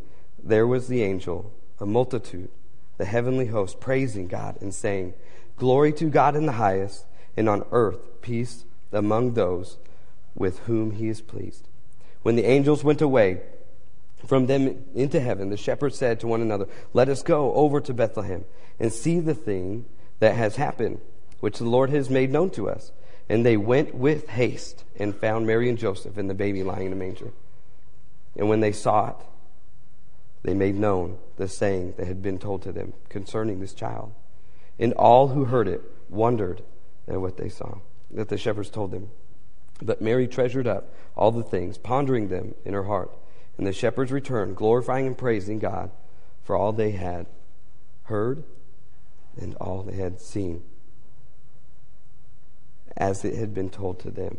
there 0.43 0.65
was 0.65 0.88
the 0.88 1.03
angel, 1.03 1.53
a 1.79 1.86
multitude, 1.86 2.50
the 2.98 3.05
heavenly 3.05 3.46
host, 3.46 3.79
praising 3.79 4.27
God 4.27 4.60
and 4.62 4.74
saying, 4.74 5.13
Glory 5.55 5.93
to 5.93 6.05
God 6.05 6.36
in 6.36 6.48
the 6.48 6.53
highest, 6.53 7.05
and 7.38 7.48
on 7.48 7.63
earth 7.72 8.20
peace 8.24 8.65
among 8.91 9.36
those 9.36 9.77
with 10.34 10.58
whom 10.62 10.89
he 10.89 11.08
is 11.08 11.22
pleased. 11.22 11.67
When 12.24 12.36
the 12.36 12.46
angels 12.46 12.84
went 12.84 13.03
away 13.03 13.41
from 14.25 14.48
them 14.48 14.86
into 14.94 15.20
heaven, 15.20 15.50
the 15.50 15.58
shepherds 15.58 15.98
said 15.98 16.20
to 16.20 16.28
one 16.28 16.42
another, 16.42 16.68
Let 16.94 17.10
us 17.10 17.24
go 17.24 17.54
over 17.54 17.82
to 17.82 17.94
Bethlehem 17.94 18.46
and 18.80 18.92
see 18.92 19.20
the 19.20 19.34
thing 19.34 19.86
that 20.20 20.36
has 20.36 20.56
happened, 20.56 21.00
which 21.40 21.58
the 21.58 21.66
Lord 21.66 21.90
has 21.90 22.10
made 22.10 22.32
known 22.32 22.50
to 22.51 22.70
us. 22.70 22.92
And 23.30 23.46
they 23.46 23.58
went 23.58 23.96
with 23.96 24.30
haste 24.30 24.84
and 24.98 25.16
found 25.16 25.48
Mary 25.48 25.70
and 25.70 25.78
Joseph 25.78 26.18
and 26.18 26.30
the 26.30 26.34
baby 26.34 26.63
lying 26.63 26.88
in 26.88 26.94
a 26.94 26.98
manger. 26.98 27.32
And 28.36 28.50
when 28.50 28.60
they 28.60 28.72
saw 28.72 29.10
it, 29.10 29.16
they 30.44 30.54
made 30.54 30.75
known 30.75 31.18
the 31.38 31.48
saying 31.48 31.94
that 31.98 32.08
had 32.08 32.22
been 32.22 32.40
told 32.40 32.63
to 32.63 32.72
them 32.72 32.94
concerning 33.10 33.60
this 33.60 33.74
child. 33.74 34.12
And 34.80 34.94
all 34.94 35.30
who 35.30 35.46
heard 35.46 35.68
it 35.68 35.82
wondered 36.10 36.62
at 37.08 37.22
what 37.22 37.38
they 37.38 37.50
saw, 37.50 37.78
that 38.12 38.30
the 38.30 38.38
shepherds 38.38 38.70
told 38.70 38.92
them. 38.92 39.10
But 39.82 40.01
Mary 40.01 40.28
treasured 40.28 40.68
up 40.68 40.94
all 41.16 41.32
the 41.32 41.44
things, 41.44 41.78
pondering 41.78 42.30
them 42.30 42.56
in 42.66 42.74
her 42.74 42.84
heart. 42.84 43.12
And 43.58 43.67
the 43.67 43.74
shepherds 43.74 44.12
returned, 44.12 44.55
glorifying 44.55 45.08
and 45.08 45.17
praising 45.17 45.60
God 45.60 45.91
for 46.43 46.55
all 46.55 46.72
they 46.72 46.91
had 46.91 47.27
heard 48.03 48.43
and 49.39 49.55
all 49.55 49.84
they 49.84 49.96
had 49.96 50.20
seen 50.20 50.63
as 52.98 53.24
it 53.24 53.36
had 53.36 53.53
been 53.53 53.70
told 53.70 54.00
to 54.00 54.12
them. 54.12 54.38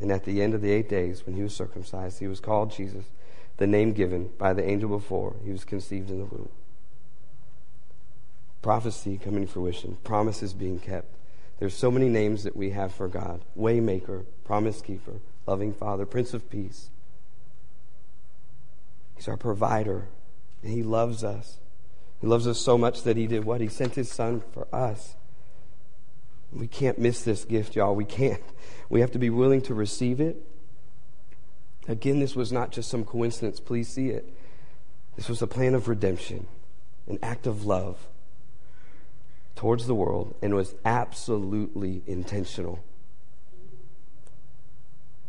And 0.00 0.12
at 0.12 0.24
the 0.24 0.40
end 0.42 0.54
of 0.54 0.62
the 0.62 0.70
eight 0.70 0.88
days, 0.88 1.26
when 1.26 1.34
he 1.34 1.42
was 1.42 1.54
circumcised, 1.54 2.20
he 2.20 2.28
was 2.28 2.40
called 2.40 2.70
Jesus, 2.70 3.06
the 3.56 3.66
name 3.66 3.92
given 3.92 4.30
by 4.38 4.52
the 4.52 4.68
angel 4.68 4.88
before 4.88 5.36
he 5.44 5.50
was 5.50 5.64
conceived 5.64 6.10
in 6.10 6.18
the 6.18 6.24
womb. 6.24 6.48
Prophecy 8.62 9.18
coming 9.18 9.46
to 9.46 9.52
fruition, 9.52 9.98
promises 10.04 10.52
being 10.52 10.78
kept. 10.78 11.14
There's 11.58 11.74
so 11.74 11.90
many 11.90 12.08
names 12.08 12.44
that 12.44 12.56
we 12.56 12.70
have 12.70 12.94
for 12.94 13.08
God 13.08 13.44
Waymaker, 13.56 14.24
Promise 14.44 14.80
Keeper, 14.82 15.20
Loving 15.46 15.72
Father, 15.72 16.06
Prince 16.06 16.34
of 16.34 16.48
Peace. 16.48 16.90
He's 19.18 19.26
our 19.26 19.36
provider, 19.36 20.06
and 20.62 20.72
He 20.72 20.84
loves 20.84 21.24
us. 21.24 21.58
He 22.20 22.28
loves 22.28 22.46
us 22.46 22.60
so 22.60 22.78
much 22.78 23.02
that 23.02 23.16
He 23.16 23.26
did 23.26 23.44
what? 23.44 23.60
He 23.60 23.66
sent 23.66 23.96
His 23.96 24.08
Son 24.08 24.44
for 24.52 24.68
us. 24.72 25.16
We 26.52 26.68
can't 26.68 27.00
miss 27.00 27.22
this 27.22 27.44
gift, 27.44 27.74
y'all. 27.74 27.94
We 27.94 28.04
can't. 28.04 28.42
We 28.90 29.02
have 29.02 29.10
to 29.10 29.18
be 29.18 29.28
willing 29.28 29.60
to 29.62 29.74
receive 29.74 30.18
it. 30.18 30.42
Again, 31.88 32.20
this 32.20 32.34
was 32.34 32.50
not 32.50 32.72
just 32.72 32.88
some 32.88 33.04
coincidence. 33.04 33.60
Please 33.60 33.86
see 33.86 34.08
it. 34.08 34.32
This 35.14 35.28
was 35.28 35.42
a 35.42 35.46
plan 35.46 35.74
of 35.74 35.88
redemption, 35.88 36.46
an 37.06 37.18
act 37.22 37.46
of 37.46 37.66
love 37.66 37.98
towards 39.56 39.86
the 39.86 39.94
world, 39.94 40.36
and 40.40 40.54
was 40.54 40.74
absolutely 40.86 42.00
intentional. 42.06 42.82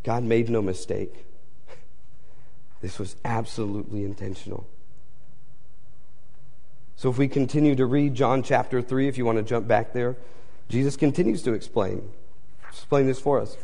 God 0.04 0.24
made 0.24 0.50
no 0.50 0.62
mistake. 0.62 1.26
This 2.82 3.00
was 3.00 3.16
absolutely 3.26 4.04
intentional. 4.04 4.68
So 6.96 7.10
if 7.10 7.18
we 7.18 7.28
continue 7.28 7.76
to 7.76 7.86
read 7.86 8.16
John 8.16 8.44
chapter 8.44 8.82
3, 8.82 9.08
if 9.08 9.18
you 9.18 9.26
want 9.26 9.38
to 9.38 9.44
jump 9.44 9.68
back 9.68 9.94
there, 9.94 10.18
Jesus 10.68 10.96
continues 10.96 11.42
to 11.44 11.54
explain. 11.54 12.10
Explain 12.70 13.08
this 13.08 13.20
for 13.20 13.40
us. 13.40 13.58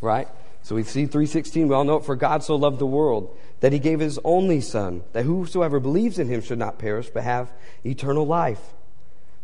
Right? 0.00 0.28
So 0.62 0.74
we 0.74 0.82
see 0.82 1.06
316, 1.06 1.68
we 1.68 1.74
all 1.74 1.84
know 1.84 1.96
it, 1.96 2.04
for 2.04 2.16
God 2.16 2.42
so 2.42 2.56
loved 2.56 2.78
the 2.78 2.86
world 2.86 3.36
that 3.60 3.72
he 3.72 3.78
gave 3.78 4.00
his 4.00 4.18
only 4.24 4.60
son, 4.60 5.02
that 5.12 5.24
whosoever 5.24 5.80
believes 5.80 6.18
in 6.18 6.28
him 6.28 6.40
should 6.40 6.58
not 6.58 6.78
perish, 6.78 7.08
but 7.08 7.22
have 7.22 7.50
eternal 7.84 8.26
life. 8.26 8.74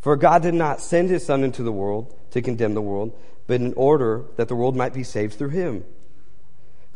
For 0.00 0.16
God 0.16 0.42
did 0.42 0.54
not 0.54 0.80
send 0.80 1.10
his 1.10 1.24
son 1.24 1.44
into 1.44 1.62
the 1.62 1.72
world 1.72 2.14
to 2.30 2.42
condemn 2.42 2.74
the 2.74 2.82
world, 2.82 3.18
but 3.46 3.60
in 3.60 3.74
order 3.74 4.24
that 4.36 4.48
the 4.48 4.56
world 4.56 4.76
might 4.76 4.94
be 4.94 5.02
saved 5.02 5.34
through 5.34 5.50
him. 5.50 5.84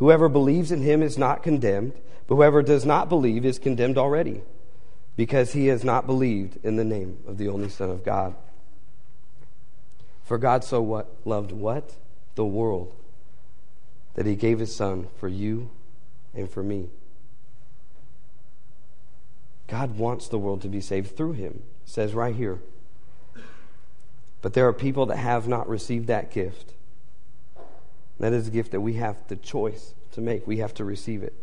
Whoever 0.01 0.31
believes 0.31 0.73
in 0.73 0.81
him 0.81 1.03
is 1.03 1.19
not 1.19 1.43
condemned, 1.43 1.93
but 2.27 2.37
whoever 2.37 2.63
does 2.63 2.87
not 2.87 3.11
believe 3.11 3.45
is 3.45 3.59
condemned 3.59 3.99
already 3.99 4.41
because 5.15 5.53
he 5.53 5.67
has 5.67 5.85
not 5.85 6.07
believed 6.07 6.59
in 6.65 6.77
the 6.77 6.85
name 6.85 7.19
of 7.27 7.37
the 7.37 7.49
only 7.49 7.69
Son 7.69 7.91
of 7.91 8.03
God. 8.03 8.35
For 10.25 10.39
God 10.39 10.65
so 10.65 10.81
what 10.81 11.15
loved 11.27 11.53
what? 11.53 11.97
The 12.35 12.47
world. 12.47 12.95
That 14.15 14.25
he 14.25 14.37
gave 14.37 14.59
his 14.59 14.75
son 14.75 15.09
for 15.19 15.29
you 15.29 15.69
and 16.35 16.49
for 16.49 16.63
me. 16.63 16.89
God 19.69 19.99
wants 19.99 20.29
the 20.29 20.39
world 20.39 20.63
to 20.63 20.69
be 20.69 20.81
saved 20.81 21.15
through 21.15 21.33
him. 21.33 21.63
Says 21.85 22.15
right 22.15 22.35
here. 22.35 22.59
But 24.41 24.55
there 24.55 24.67
are 24.67 24.73
people 24.73 25.05
that 25.07 25.19
have 25.19 25.47
not 25.47 25.69
received 25.69 26.07
that 26.07 26.31
gift. 26.31 26.73
That 28.21 28.35
is 28.35 28.49
a 28.49 28.51
gift 28.51 28.73
that 28.73 28.83
we 28.83 28.95
have 28.95 29.17
the 29.29 29.37
choice 29.37 29.95
to 30.13 30.21
make. 30.21 30.47
We 30.47 30.59
have 30.59 30.75
to 30.75 30.85
receive 30.85 31.23
it. 31.23 31.35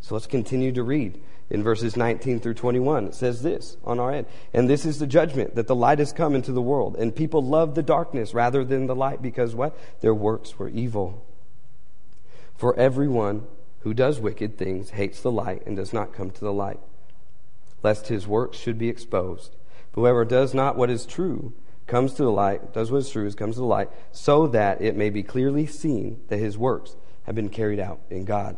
So 0.00 0.14
let's 0.14 0.26
continue 0.26 0.72
to 0.72 0.82
read 0.82 1.20
in 1.50 1.62
verses 1.62 1.96
19 1.96 2.40
through 2.40 2.54
21. 2.54 3.08
It 3.08 3.14
says 3.14 3.42
this 3.42 3.76
on 3.84 4.00
our 4.00 4.12
end. 4.12 4.26
And 4.54 4.68
this 4.68 4.86
is 4.86 4.98
the 4.98 5.06
judgment 5.06 5.54
that 5.54 5.66
the 5.66 5.74
light 5.74 5.98
has 5.98 6.12
come 6.12 6.34
into 6.34 6.52
the 6.52 6.62
world, 6.62 6.96
and 6.96 7.14
people 7.14 7.42
love 7.42 7.74
the 7.74 7.82
darkness 7.82 8.34
rather 8.34 8.64
than 8.64 8.86
the 8.86 8.94
light 8.94 9.20
because 9.20 9.54
what? 9.54 9.78
Their 10.00 10.14
works 10.14 10.58
were 10.58 10.68
evil. 10.68 11.24
For 12.56 12.74
everyone 12.78 13.46
who 13.80 13.92
does 13.92 14.18
wicked 14.18 14.56
things 14.56 14.90
hates 14.90 15.20
the 15.20 15.30
light 15.30 15.62
and 15.66 15.76
does 15.76 15.92
not 15.92 16.14
come 16.14 16.30
to 16.30 16.40
the 16.40 16.52
light, 16.52 16.80
lest 17.82 18.08
his 18.08 18.26
works 18.26 18.56
should 18.56 18.78
be 18.78 18.88
exposed. 18.88 19.54
Whoever 19.92 20.24
does 20.24 20.54
not 20.54 20.76
what 20.76 20.90
is 20.90 21.04
true 21.04 21.52
comes 21.86 22.14
to 22.14 22.22
the 22.22 22.30
light, 22.30 22.72
does 22.72 22.90
what 22.90 22.98
is 22.98 23.10
true, 23.10 23.30
comes 23.32 23.56
to 23.56 23.60
the 23.60 23.66
light, 23.66 23.88
so 24.12 24.46
that 24.48 24.80
it 24.80 24.96
may 24.96 25.10
be 25.10 25.22
clearly 25.22 25.66
seen 25.66 26.20
that 26.28 26.38
his 26.38 26.58
works 26.58 26.96
have 27.24 27.34
been 27.34 27.48
carried 27.48 27.78
out 27.78 28.00
in 28.10 28.24
God. 28.24 28.56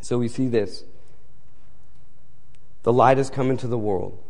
So 0.00 0.18
we 0.18 0.28
see 0.28 0.48
this 0.48 0.84
the 2.82 2.92
light 2.92 3.18
has 3.18 3.30
come 3.30 3.50
into 3.50 3.66
the 3.66 3.78
world. 3.78 4.22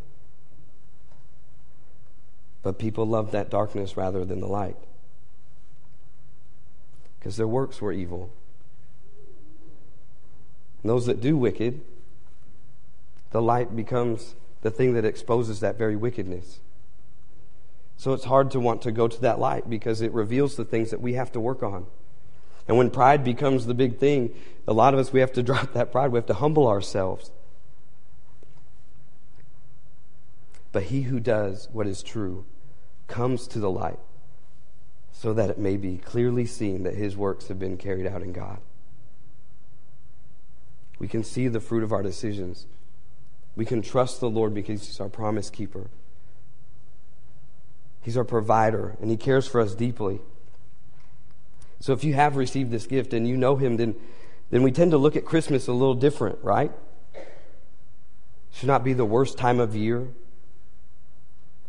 But 2.62 2.78
people 2.78 3.06
loved 3.06 3.32
that 3.32 3.50
darkness 3.50 3.96
rather 3.96 4.24
than 4.24 4.40
the 4.40 4.48
light 4.48 4.76
because 7.18 7.36
their 7.36 7.48
works 7.48 7.80
were 7.80 7.92
evil. 7.92 8.30
And 10.82 10.90
those 10.90 11.06
that 11.06 11.20
do 11.20 11.36
wicked, 11.36 11.80
the 13.30 13.42
light 13.42 13.74
becomes 13.74 14.34
the 14.62 14.70
thing 14.70 14.94
that 14.94 15.04
exposes 15.04 15.60
that 15.60 15.78
very 15.78 15.96
wickedness. 15.96 16.60
So 17.98 18.12
it's 18.12 18.24
hard 18.24 18.52
to 18.52 18.60
want 18.60 18.82
to 18.82 18.92
go 18.92 19.08
to 19.08 19.20
that 19.22 19.40
light 19.40 19.68
because 19.68 20.00
it 20.00 20.12
reveals 20.12 20.54
the 20.54 20.64
things 20.64 20.92
that 20.92 21.00
we 21.00 21.14
have 21.14 21.32
to 21.32 21.40
work 21.40 21.64
on. 21.64 21.86
And 22.68 22.78
when 22.78 22.90
pride 22.90 23.24
becomes 23.24 23.66
the 23.66 23.74
big 23.74 23.98
thing, 23.98 24.32
a 24.68 24.72
lot 24.72 24.94
of 24.94 25.00
us, 25.00 25.12
we 25.12 25.18
have 25.20 25.32
to 25.32 25.42
drop 25.42 25.72
that 25.72 25.90
pride. 25.90 26.12
We 26.12 26.16
have 26.16 26.26
to 26.26 26.34
humble 26.34 26.68
ourselves. 26.68 27.32
But 30.70 30.84
he 30.84 31.02
who 31.02 31.18
does 31.18 31.68
what 31.72 31.88
is 31.88 32.02
true 32.02 32.44
comes 33.08 33.48
to 33.48 33.58
the 33.58 33.70
light 33.70 33.98
so 35.10 35.32
that 35.32 35.50
it 35.50 35.58
may 35.58 35.76
be 35.76 35.98
clearly 35.98 36.46
seen 36.46 36.84
that 36.84 36.94
his 36.94 37.16
works 37.16 37.48
have 37.48 37.58
been 37.58 37.76
carried 37.76 38.06
out 38.06 38.22
in 38.22 38.32
God. 38.32 38.58
We 41.00 41.08
can 41.08 41.24
see 41.24 41.48
the 41.48 41.58
fruit 41.58 41.82
of 41.82 41.92
our 41.92 42.02
decisions. 42.02 42.66
We 43.56 43.64
can 43.64 43.82
trust 43.82 44.20
the 44.20 44.30
Lord 44.30 44.54
because 44.54 44.86
he's 44.86 45.00
our 45.00 45.08
promise 45.08 45.50
keeper. 45.50 45.90
He's 48.08 48.16
our 48.16 48.24
provider, 48.24 48.96
and 49.02 49.10
he 49.10 49.18
cares 49.18 49.46
for 49.46 49.60
us 49.60 49.74
deeply. 49.74 50.20
So 51.78 51.92
if 51.92 52.04
you 52.04 52.14
have 52.14 52.36
received 52.36 52.70
this 52.70 52.86
gift 52.86 53.12
and 53.12 53.28
you 53.28 53.36
know 53.36 53.56
him, 53.56 53.76
then, 53.76 53.96
then 54.48 54.62
we 54.62 54.72
tend 54.72 54.92
to 54.92 54.96
look 54.96 55.14
at 55.14 55.26
Christmas 55.26 55.68
a 55.68 55.74
little 55.74 55.94
different, 55.94 56.38
right? 56.42 56.72
Should 58.50 58.66
not 58.66 58.82
be 58.82 58.94
the 58.94 59.04
worst 59.04 59.36
time 59.36 59.60
of 59.60 59.76
year. 59.76 60.08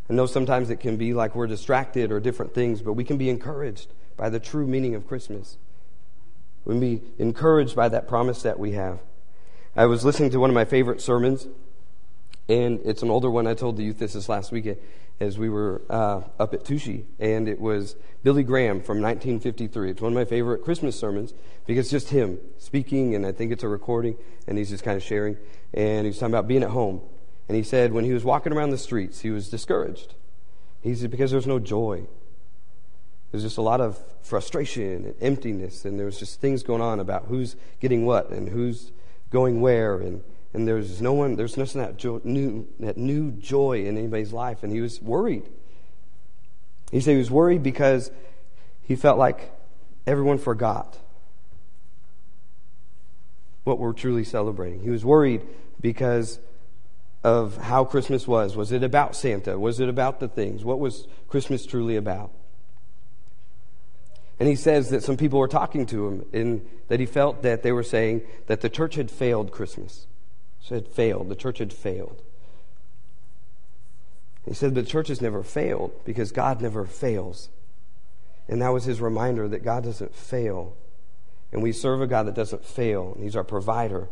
I 0.10 0.14
know 0.14 0.28
sometimes 0.28 0.70
it 0.70 0.80
can 0.80 0.96
be 0.96 1.14
like 1.14 1.36
we're 1.36 1.46
distracted 1.46 2.10
or 2.10 2.22
different 2.22 2.54
things, 2.54 2.82
but 2.82 2.94
we 2.94 3.04
can 3.04 3.18
be 3.18 3.30
encouraged 3.30 3.92
by 4.16 4.30
the 4.30 4.40
true 4.40 4.66
meaning 4.66 4.96
of 4.96 5.06
Christmas. 5.06 5.58
We 6.64 6.76
can 6.76 6.80
be 6.80 7.02
encouraged 7.18 7.76
by 7.76 7.90
that 7.90 8.08
promise 8.08 8.44
that 8.44 8.58
we 8.58 8.72
have. 8.72 9.00
I 9.76 9.88
was 9.88 10.06
listening 10.06 10.30
to 10.30 10.40
one 10.40 10.50
of 10.50 10.54
my 10.54 10.64
favorite 10.64 11.02
sermons, 11.02 11.48
and 12.50 12.82
it's 12.84 13.04
an 13.04 13.12
older 13.12 13.30
one. 13.30 13.46
I 13.46 13.54
told 13.54 13.78
the 13.78 13.84
youth 13.84 14.00
this 14.00 14.14
this 14.14 14.28
last 14.28 14.52
weekend 14.52 14.78
as 15.20 15.38
we 15.38 15.50
were 15.50 15.82
uh, 15.90 16.22
up 16.40 16.54
at 16.54 16.66
Touchy, 16.66 17.06
and 17.20 17.48
it 17.48 17.60
was 17.60 17.96
Billy 18.24 18.42
Graham 18.42 18.82
from 18.82 19.02
1953. 19.02 19.92
It's 19.92 20.02
one 20.02 20.14
of 20.14 20.16
my 20.16 20.26
favorite 20.26 20.64
Christmas 20.64 20.98
sermons 20.98 21.34
because 21.68 21.86
it's 21.86 21.92
just 21.92 22.10
him 22.10 22.40
speaking, 22.58 23.14
and 23.16 23.26
I 23.26 23.32
think 23.32 23.52
it's 23.52 23.64
a 23.64 23.68
recording, 23.68 24.18
and 24.48 24.58
he's 24.58 24.70
just 24.70 24.84
kind 24.84 24.98
of 24.98 25.04
sharing. 25.04 25.38
And 25.74 26.06
he's 26.06 26.18
talking 26.18 26.34
about 26.34 26.48
being 26.48 26.64
at 26.64 26.70
home. 26.70 27.02
And 27.48 27.56
he 27.56 27.64
said 27.64 27.94
when 27.94 28.06
he 28.06 28.14
was 28.14 28.24
walking 28.24 28.54
around 28.54 28.72
the 28.72 28.78
streets, 28.78 29.20
he 29.20 29.30
was 29.30 29.50
discouraged. 29.50 30.16
He 30.82 30.96
said 30.96 31.12
because 31.12 31.32
there's 31.32 31.48
no 31.48 31.60
joy. 31.60 32.08
There's 33.32 33.44
just 33.44 33.58
a 33.58 33.62
lot 33.62 33.82
of 33.82 34.00
frustration 34.24 35.06
and 35.06 35.16
emptiness, 35.22 35.86
and 35.86 36.00
there 36.00 36.06
was 36.06 36.18
just 36.18 36.42
things 36.42 36.64
going 36.64 36.82
on 36.82 37.00
about 37.00 37.26
who's 37.26 37.56
getting 37.80 38.06
what 38.06 38.32
and 38.32 38.50
who's 38.50 38.92
going 39.30 39.62
where, 39.62 39.98
and, 40.00 40.24
and 40.54 40.68
there's 40.68 41.02
no 41.02 41.14
one, 41.14 41.36
there's 41.36 41.58
nothing 41.58 41.82
that, 41.82 41.98
jo- 41.98 42.22
new, 42.24 42.68
that 42.80 42.98
new 42.98 43.32
joy 43.32 43.86
in 43.86 43.98
anybody's 43.98 44.34
life, 44.34 44.64
and 44.64 44.72
he 44.72 44.82
was 44.82 45.02
worried. 45.02 45.44
He 46.92 47.02
said 47.02 47.12
he 47.12 47.18
was 47.18 47.30
worried 47.30 47.62
because 47.62 48.12
he 48.82 48.96
felt 48.96 49.20
like 49.20 49.52
everyone 50.08 50.40
forgot 50.40 50.98
what 53.64 53.78
we're 53.78 53.94
truly 53.94 54.24
celebrating. 54.24 54.82
He 54.82 54.90
was 54.90 55.06
worried 55.06 55.46
because 55.80 56.40
of 57.24 57.58
how 57.58 57.84
Christmas 57.84 58.28
was. 58.28 58.56
Was 58.56 58.72
it 58.72 58.84
about 58.84 59.16
Santa? 59.16 59.60
Was 59.60 59.80
it 59.80 59.90
about 59.90 60.20
the 60.20 60.28
things? 60.28 60.64
What 60.66 60.80
was 60.80 61.06
Christmas 61.28 61.66
truly 61.66 61.96
about? 61.96 62.32
And 64.40 64.48
he 64.48 64.56
says 64.56 64.90
that 64.90 65.04
some 65.04 65.18
people 65.18 65.38
were 65.38 65.50
talking 65.50 65.86
to 65.88 66.08
him 66.08 66.26
and 66.32 66.68
that 66.88 67.00
he 67.00 67.06
felt 67.06 67.44
that 67.44 67.62
they 67.62 67.74
were 67.74 67.84
saying 67.84 68.22
that 68.48 68.62
the 68.62 68.70
church 68.70 68.96
had 68.96 69.12
failed 69.12 69.52
Christmas. 69.52 70.08
So 70.62 70.76
it 70.76 70.88
failed. 70.88 71.30
The 71.30 71.36
church 71.36 71.60
had 71.60 71.74
failed. 71.74 72.22
He 74.46 74.54
said 74.54 74.76
the 74.76 74.84
church 74.84 75.10
has 75.10 75.22
never 75.22 75.44
failed 75.44 75.92
because 76.06 76.32
God 76.32 76.62
never 76.62 76.86
fails. 76.86 77.50
And 78.48 78.62
that 78.62 78.70
was 78.70 78.86
his 78.86 79.00
reminder 79.00 79.48
that 79.48 79.64
God 79.64 79.84
doesn't 79.84 80.16
fail. 80.16 80.76
And 81.52 81.62
we 81.62 81.72
serve 81.72 82.02
a 82.02 82.08
God 82.08 82.24
that 82.28 82.36
doesn't 82.36 82.66
fail. 82.66 83.14
And 83.14 83.24
he's 83.24 83.36
our 83.36 83.44
provider. 83.44 84.10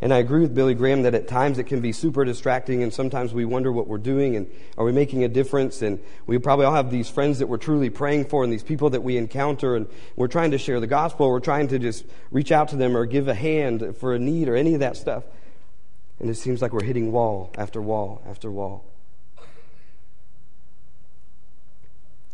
And 0.00 0.14
I 0.14 0.18
agree 0.18 0.42
with 0.42 0.54
Billy 0.54 0.74
Graham 0.74 1.02
that 1.02 1.14
at 1.14 1.26
times 1.26 1.58
it 1.58 1.64
can 1.64 1.80
be 1.80 1.90
super 1.90 2.24
distracting 2.24 2.84
and 2.84 2.94
sometimes 2.94 3.34
we 3.34 3.44
wonder 3.44 3.72
what 3.72 3.88
we're 3.88 3.98
doing 3.98 4.36
and 4.36 4.48
are 4.76 4.84
we 4.84 4.92
making 4.92 5.24
a 5.24 5.28
difference? 5.28 5.82
And 5.82 5.98
we 6.24 6.38
probably 6.38 6.66
all 6.66 6.74
have 6.74 6.92
these 6.92 7.10
friends 7.10 7.40
that 7.40 7.48
we're 7.48 7.56
truly 7.56 7.90
praying 7.90 8.26
for 8.26 8.44
and 8.44 8.52
these 8.52 8.62
people 8.62 8.90
that 8.90 9.02
we 9.02 9.16
encounter 9.16 9.74
and 9.74 9.88
we're 10.14 10.28
trying 10.28 10.52
to 10.52 10.58
share 10.58 10.78
the 10.78 10.86
gospel. 10.86 11.28
We're 11.28 11.40
trying 11.40 11.66
to 11.68 11.80
just 11.80 12.04
reach 12.30 12.52
out 12.52 12.68
to 12.68 12.76
them 12.76 12.96
or 12.96 13.06
give 13.06 13.26
a 13.26 13.34
hand 13.34 13.96
for 13.98 14.14
a 14.14 14.20
need 14.20 14.48
or 14.48 14.54
any 14.54 14.74
of 14.74 14.80
that 14.80 14.96
stuff. 14.96 15.24
And 16.20 16.28
it 16.28 16.34
seems 16.34 16.60
like 16.60 16.72
we're 16.72 16.84
hitting 16.84 17.12
wall 17.12 17.52
after 17.56 17.80
wall 17.80 18.22
after 18.28 18.50
wall. 18.50 18.84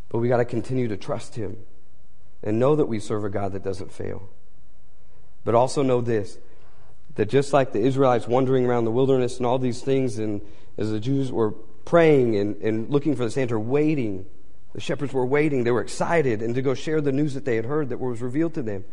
But 0.08 0.18
we 0.18 0.28
got 0.28 0.38
to 0.38 0.44
continue 0.44 0.88
to 0.88 0.96
trust 0.96 1.34
Him 1.34 1.58
and 2.42 2.58
know 2.58 2.76
that 2.76 2.86
we 2.86 3.00
serve 3.00 3.24
a 3.24 3.30
God 3.30 3.52
that 3.52 3.64
doesn't 3.64 3.92
fail. 3.92 4.28
But 5.44 5.54
also 5.54 5.82
know 5.82 6.00
this 6.00 6.38
that 7.16 7.28
just 7.28 7.52
like 7.52 7.72
the 7.72 7.80
Israelites 7.80 8.26
wandering 8.26 8.66
around 8.66 8.84
the 8.84 8.90
wilderness 8.90 9.36
and 9.36 9.46
all 9.46 9.58
these 9.58 9.82
things, 9.82 10.18
and 10.18 10.40
as 10.76 10.90
the 10.90 10.98
Jews 10.98 11.30
were 11.30 11.52
praying 11.84 12.36
and, 12.36 12.56
and 12.56 12.90
looking 12.90 13.14
for 13.14 13.28
the 13.28 13.40
answer, 13.40 13.58
waiting, 13.58 14.26
the 14.72 14.80
shepherds 14.80 15.12
were 15.12 15.24
waiting, 15.24 15.62
they 15.62 15.70
were 15.70 15.80
excited, 15.80 16.42
and 16.42 16.54
to 16.56 16.62
go 16.62 16.74
share 16.74 17.00
the 17.00 17.12
news 17.12 17.34
that 17.34 17.44
they 17.44 17.56
had 17.56 17.66
heard 17.66 17.90
that 17.90 18.00
was 18.00 18.20
revealed 18.20 18.54
to 18.54 18.62
them. 18.62 18.84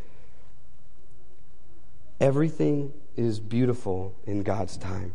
Everything 2.20 2.94
is 3.16 3.40
beautiful 3.40 4.16
in 4.26 4.44
God's 4.44 4.78
time. 4.78 5.14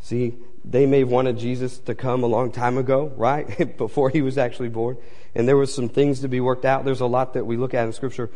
See, 0.00 0.34
they 0.64 0.86
may 0.86 1.00
have 1.00 1.10
wanted 1.10 1.38
Jesus 1.38 1.78
to 1.78 1.94
come 1.94 2.22
a 2.22 2.28
long 2.28 2.52
time 2.52 2.78
ago, 2.78 3.12
right? 3.16 3.76
Before 3.76 4.10
he 4.10 4.22
was 4.22 4.38
actually 4.38 4.68
born. 4.68 4.96
And 5.34 5.48
there 5.48 5.56
was 5.56 5.74
some 5.74 5.88
things 5.88 6.20
to 6.20 6.28
be 6.28 6.40
worked 6.40 6.64
out. 6.64 6.84
There's 6.84 7.00
a 7.00 7.06
lot 7.06 7.34
that 7.34 7.44
we 7.44 7.56
look 7.56 7.74
at 7.74 7.86
in 7.86 7.92
Scripture. 7.92 8.30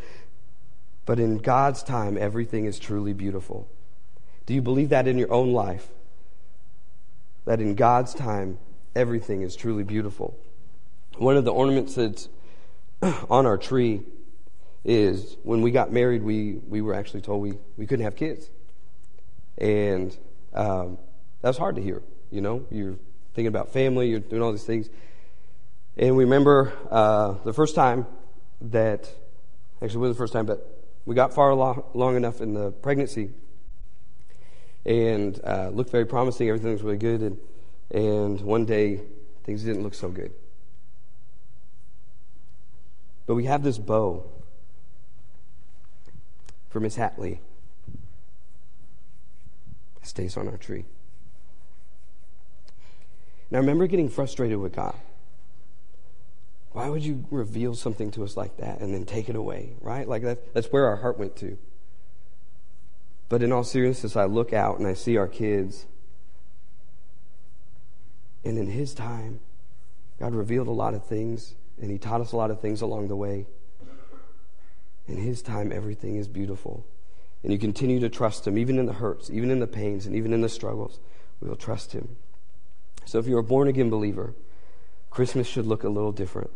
But 1.05 1.19
in 1.19 1.37
God's 1.37 1.81
time, 1.81 2.17
everything 2.17 2.65
is 2.65 2.77
truly 2.77 3.13
beautiful. 3.13 3.67
Do 4.45 4.53
you 4.53 4.61
believe 4.61 4.89
that 4.89 5.07
in 5.07 5.17
your 5.17 5.31
own 5.31 5.53
life? 5.53 5.87
That 7.45 7.61
in 7.61 7.75
God's 7.75 8.13
time, 8.13 8.59
everything 8.95 9.41
is 9.41 9.55
truly 9.55 9.83
beautiful. 9.83 10.37
One 11.17 11.37
of 11.37 11.45
the 11.45 11.53
ornaments 11.53 11.95
that's 11.95 12.29
on 13.29 13.45
our 13.45 13.57
tree 13.57 14.03
is 14.83 15.37
when 15.43 15.61
we 15.61 15.71
got 15.71 15.91
married, 15.91 16.23
we, 16.23 16.53
we 16.67 16.81
were 16.81 16.93
actually 16.93 17.21
told 17.21 17.41
we, 17.41 17.53
we 17.77 17.85
couldn't 17.85 18.03
have 18.05 18.15
kids. 18.15 18.49
And 19.57 20.15
um, 20.53 20.97
was 21.43 21.57
hard 21.57 21.75
to 21.75 21.81
hear. 21.81 22.01
You 22.31 22.41
know, 22.41 22.65
you're 22.71 22.97
thinking 23.33 23.47
about 23.47 23.73
family, 23.73 24.09
you're 24.09 24.19
doing 24.19 24.41
all 24.41 24.51
these 24.51 24.63
things. 24.63 24.89
And 25.97 26.15
we 26.15 26.23
remember 26.23 26.73
uh, 26.89 27.35
the 27.43 27.53
first 27.53 27.75
time 27.75 28.07
that, 28.61 29.09
actually, 29.81 29.97
it 29.97 29.99
wasn't 29.99 30.17
the 30.17 30.23
first 30.23 30.33
time, 30.33 30.45
but 30.45 30.65
we 31.05 31.15
got 31.15 31.33
far 31.33 31.53
long, 31.53 31.83
long 31.93 32.15
enough 32.15 32.41
in 32.41 32.53
the 32.53 32.71
pregnancy 32.71 33.31
and 34.85 35.39
uh, 35.43 35.69
looked 35.69 35.91
very 35.91 36.05
promising. 36.05 36.47
Everything 36.47 36.71
was 36.71 36.81
really 36.81 36.97
good. 36.97 37.21
And, 37.21 37.37
and 37.91 38.41
one 38.41 38.65
day, 38.65 39.01
things 39.43 39.63
didn't 39.63 39.83
look 39.83 39.93
so 39.93 40.09
good. 40.09 40.31
But 43.27 43.35
we 43.35 43.45
have 43.45 43.63
this 43.63 43.77
bow 43.77 44.29
for 46.71 46.79
Miss 46.79 46.97
Hatley. 46.97 47.39
Stays 50.01 50.35
on 50.35 50.47
our 50.47 50.57
tree. 50.57 50.85
And 53.49 53.57
I 53.57 53.59
remember 53.59 53.85
getting 53.85 54.09
frustrated 54.09 54.57
with 54.57 54.73
God. 54.73 54.95
Why 56.71 56.87
would 56.87 57.03
you 57.03 57.25
reveal 57.29 57.75
something 57.75 58.09
to 58.11 58.23
us 58.23 58.37
like 58.37 58.57
that 58.57 58.79
and 58.79 58.93
then 58.93 59.05
take 59.05 59.27
it 59.27 59.35
away, 59.35 59.73
right? 59.81 60.07
Like 60.07 60.23
that, 60.23 60.53
that's 60.53 60.67
where 60.67 60.85
our 60.85 60.95
heart 60.95 61.19
went 61.19 61.35
to. 61.37 61.57
But 63.27 63.43
in 63.43 63.51
all 63.51 63.65
seriousness, 63.65 64.15
I 64.15 64.25
look 64.25 64.53
out 64.53 64.79
and 64.79 64.87
I 64.87 64.93
see 64.93 65.17
our 65.17 65.27
kids. 65.27 65.85
And 68.45 68.57
in 68.57 68.67
His 68.67 68.93
time, 68.93 69.41
God 70.17 70.33
revealed 70.33 70.67
a 70.67 70.71
lot 70.71 70.93
of 70.93 71.05
things 71.05 71.55
and 71.79 71.91
He 71.91 71.97
taught 71.97 72.21
us 72.21 72.31
a 72.31 72.37
lot 72.37 72.51
of 72.51 72.61
things 72.61 72.81
along 72.81 73.09
the 73.09 73.15
way. 73.17 73.47
In 75.11 75.17
His 75.17 75.41
time, 75.41 75.73
everything 75.73 76.15
is 76.15 76.29
beautiful. 76.29 76.85
And 77.43 77.51
you 77.51 77.59
continue 77.59 77.99
to 77.99 78.09
trust 78.09 78.47
Him, 78.47 78.57
even 78.57 78.79
in 78.79 78.85
the 78.85 78.93
hurts, 78.93 79.29
even 79.29 79.51
in 79.51 79.59
the 79.59 79.67
pains, 79.67 80.05
and 80.05 80.15
even 80.15 80.31
in 80.31 80.39
the 80.39 80.47
struggles. 80.47 80.99
We 81.41 81.49
will 81.49 81.57
trust 81.57 81.91
Him. 81.91 82.15
So 83.03 83.19
if 83.19 83.27
you're 83.27 83.39
a 83.39 83.43
born 83.43 83.67
again 83.67 83.89
believer, 83.89 84.33
Christmas 85.09 85.47
should 85.47 85.65
look 85.65 85.83
a 85.83 85.89
little 85.89 86.13
different. 86.13 86.49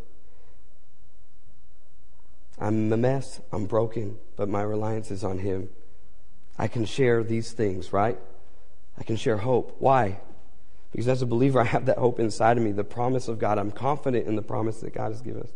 I'm 2.58 2.90
a 2.90 2.96
mess, 2.96 3.42
I'm 3.52 3.66
broken, 3.66 4.16
but 4.36 4.48
my 4.48 4.62
reliance 4.62 5.10
is 5.10 5.22
on 5.22 5.40
Him. 5.40 5.68
I 6.58 6.66
can 6.66 6.86
share 6.86 7.22
these 7.22 7.52
things, 7.52 7.92
right? 7.92 8.18
I 8.96 9.02
can 9.04 9.16
share 9.16 9.36
hope. 9.36 9.76
Why? 9.80 10.20
Because 10.92 11.08
as 11.08 11.20
a 11.20 11.26
believer, 11.26 11.60
I 11.60 11.64
have 11.64 11.84
that 11.86 11.98
hope 11.98 12.18
inside 12.18 12.56
of 12.56 12.62
me, 12.62 12.72
the 12.72 12.84
promise 12.84 13.28
of 13.28 13.38
God. 13.38 13.58
I'm 13.58 13.70
confident 13.70 14.26
in 14.26 14.34
the 14.34 14.40
promise 14.40 14.80
that 14.80 14.94
God 14.94 15.12
has 15.12 15.20
given 15.20 15.42
us. 15.42 15.50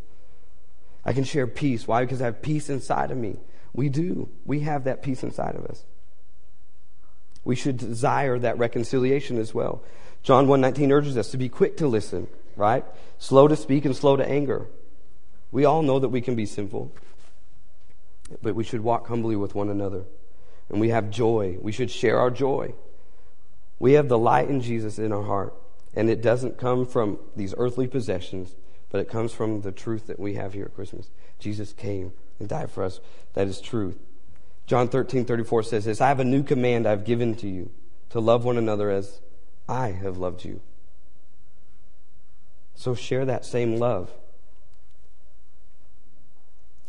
I 1.10 1.12
can 1.12 1.24
share 1.24 1.48
peace. 1.48 1.88
Why? 1.88 2.04
Because 2.04 2.22
I 2.22 2.26
have 2.26 2.40
peace 2.40 2.70
inside 2.70 3.10
of 3.10 3.18
me. 3.18 3.36
We 3.72 3.88
do. 3.88 4.28
We 4.44 4.60
have 4.60 4.84
that 4.84 5.02
peace 5.02 5.24
inside 5.24 5.56
of 5.56 5.64
us. 5.64 5.82
We 7.42 7.56
should 7.56 7.78
desire 7.78 8.38
that 8.38 8.58
reconciliation 8.58 9.36
as 9.36 9.52
well. 9.52 9.82
John 10.22 10.46
1:19 10.46 10.92
urges 10.92 11.16
us 11.16 11.32
to 11.32 11.36
be 11.36 11.48
quick 11.48 11.76
to 11.78 11.88
listen, 11.88 12.28
right? 12.54 12.84
Slow 13.18 13.48
to 13.48 13.56
speak 13.56 13.84
and 13.84 13.96
slow 13.96 14.14
to 14.14 14.24
anger. 14.24 14.68
We 15.50 15.64
all 15.64 15.82
know 15.82 15.98
that 15.98 16.10
we 16.10 16.20
can 16.20 16.36
be 16.36 16.46
sinful, 16.46 16.92
but 18.40 18.54
we 18.54 18.62
should 18.62 18.84
walk 18.84 19.08
humbly 19.08 19.34
with 19.34 19.56
one 19.56 19.68
another. 19.68 20.04
And 20.68 20.80
we 20.80 20.90
have 20.90 21.10
joy. 21.10 21.58
We 21.60 21.72
should 21.72 21.90
share 21.90 22.20
our 22.20 22.30
joy. 22.30 22.74
We 23.80 23.94
have 23.94 24.08
the 24.08 24.16
light 24.16 24.48
in 24.48 24.60
Jesus 24.60 24.96
in 24.96 25.10
our 25.10 25.24
heart, 25.24 25.54
and 25.92 26.08
it 26.08 26.22
doesn't 26.22 26.56
come 26.56 26.86
from 26.86 27.18
these 27.34 27.52
earthly 27.58 27.88
possessions, 27.88 28.54
but 28.90 29.00
it 29.00 29.09
comes 29.09 29.33
from 29.33 29.62
the 29.62 29.72
truth 29.72 30.07
that 30.09 30.20
we 30.20 30.35
have 30.35 30.53
here 30.53 30.66
at 30.66 30.74
Christmas. 30.74 31.11
Jesus 31.38 31.72
came 31.72 32.12
and 32.38 32.48
died 32.48 32.70
for 32.70 32.83
us. 32.83 33.00
That 33.35 33.46
is 33.46 33.61
truth. 33.61 33.98
John 34.66 34.88
13, 34.88 35.24
34 35.24 35.62
says 35.62 35.85
this 35.85 36.00
I 36.00 36.09
have 36.09 36.20
a 36.20 36.24
new 36.24 36.42
command 36.42 36.87
I've 36.87 37.05
given 37.05 37.35
to 37.37 37.48
you 37.48 37.70
to 38.11 38.20
love 38.20 38.44
one 38.44 38.59
another 38.59 38.90
as 38.90 39.20
I 39.68 39.92
have 39.92 40.18
loved 40.18 40.44
you. 40.44 40.61
So 42.74 42.94
share 42.94 43.24
that 43.24 43.44
same 43.44 43.76
love. 43.76 44.11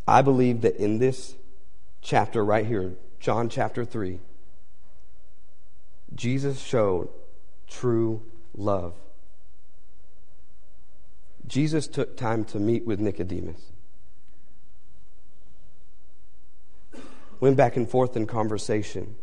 I 0.07 0.21
believe 0.21 0.61
that 0.61 0.77
in 0.77 0.99
this 0.99 1.35
chapter 2.01 2.43
right 2.43 2.65
here, 2.65 2.93
John 3.19 3.49
chapter 3.49 3.85
3, 3.85 4.19
Jesus 6.15 6.59
showed 6.59 7.09
true 7.67 8.21
love. 8.55 8.93
Jesus 11.51 11.85
took 11.85 12.15
time 12.15 12.45
to 12.45 12.61
meet 12.61 12.87
with 12.87 13.01
Nicodemus. 13.01 13.59
Went 17.41 17.57
back 17.57 17.75
and 17.75 17.89
forth 17.89 18.15
in 18.15 18.25
conversation. 18.25 19.17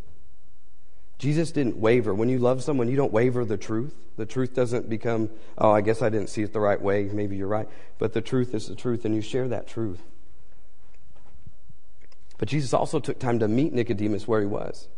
Jesus 1.16 1.52
didn't 1.52 1.78
waver. 1.78 2.12
When 2.12 2.28
you 2.28 2.38
love 2.38 2.62
someone, 2.62 2.88
you 2.88 2.96
don't 2.96 3.14
waver 3.14 3.46
the 3.46 3.56
truth. 3.56 3.94
The 4.18 4.26
truth 4.26 4.52
doesn't 4.52 4.90
become, 4.90 5.30
oh, 5.56 5.70
I 5.70 5.80
guess 5.80 6.02
I 6.02 6.10
didn't 6.10 6.28
see 6.28 6.42
it 6.42 6.52
the 6.52 6.60
right 6.60 6.78
way. 6.78 7.04
Maybe 7.04 7.34
you're 7.34 7.48
right. 7.48 7.66
But 7.98 8.12
the 8.12 8.20
truth 8.20 8.54
is 8.54 8.68
the 8.68 8.74
truth, 8.74 9.06
and 9.06 9.14
you 9.14 9.22
share 9.22 9.48
that 9.48 9.66
truth. 9.66 10.02
But 12.36 12.50
Jesus 12.50 12.74
also 12.74 13.00
took 13.00 13.18
time 13.18 13.38
to 13.38 13.48
meet 13.48 13.72
Nicodemus 13.72 14.28
where 14.28 14.40
he 14.40 14.46
was, 14.46 14.88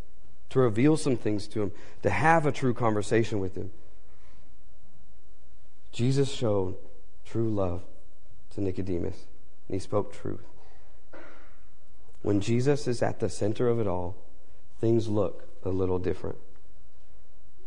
to 0.48 0.58
reveal 0.58 0.96
some 0.96 1.16
things 1.16 1.46
to 1.46 1.62
him, 1.62 1.72
to 2.02 2.10
have 2.10 2.44
a 2.44 2.50
true 2.50 2.74
conversation 2.74 3.38
with 3.38 3.54
him. 3.54 3.70
Jesus 5.92 6.28
showed 6.28 6.74
true 7.24 7.48
love 7.48 7.82
to 8.54 8.60
Nicodemus, 8.60 9.26
and 9.68 9.74
he 9.74 9.78
spoke 9.78 10.12
truth. 10.12 10.46
When 12.22 12.40
Jesus 12.40 12.86
is 12.86 13.02
at 13.02 13.20
the 13.20 13.28
center 13.28 13.68
of 13.68 13.80
it 13.80 13.86
all, 13.86 14.16
things 14.80 15.08
look 15.08 15.48
a 15.64 15.70
little 15.70 15.98
different. 15.98 16.38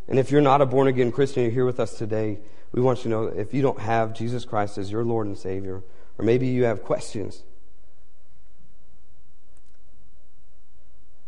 And 0.07 0.19
if 0.19 0.31
you're 0.31 0.41
not 0.41 0.61
a 0.61 0.65
born 0.65 0.87
again 0.87 1.11
Christian, 1.11 1.43
you're 1.43 1.51
here 1.51 1.65
with 1.65 1.79
us 1.79 1.97
today, 1.97 2.39
we 2.71 2.81
want 2.81 2.99
you 2.99 3.03
to 3.03 3.09
know 3.09 3.23
if 3.25 3.53
you 3.53 3.61
don't 3.61 3.79
have 3.79 4.13
Jesus 4.13 4.45
Christ 4.45 4.77
as 4.77 4.91
your 4.91 5.03
Lord 5.03 5.27
and 5.27 5.37
Savior, 5.37 5.83
or 6.17 6.25
maybe 6.25 6.47
you 6.47 6.65
have 6.65 6.83
questions, 6.83 7.43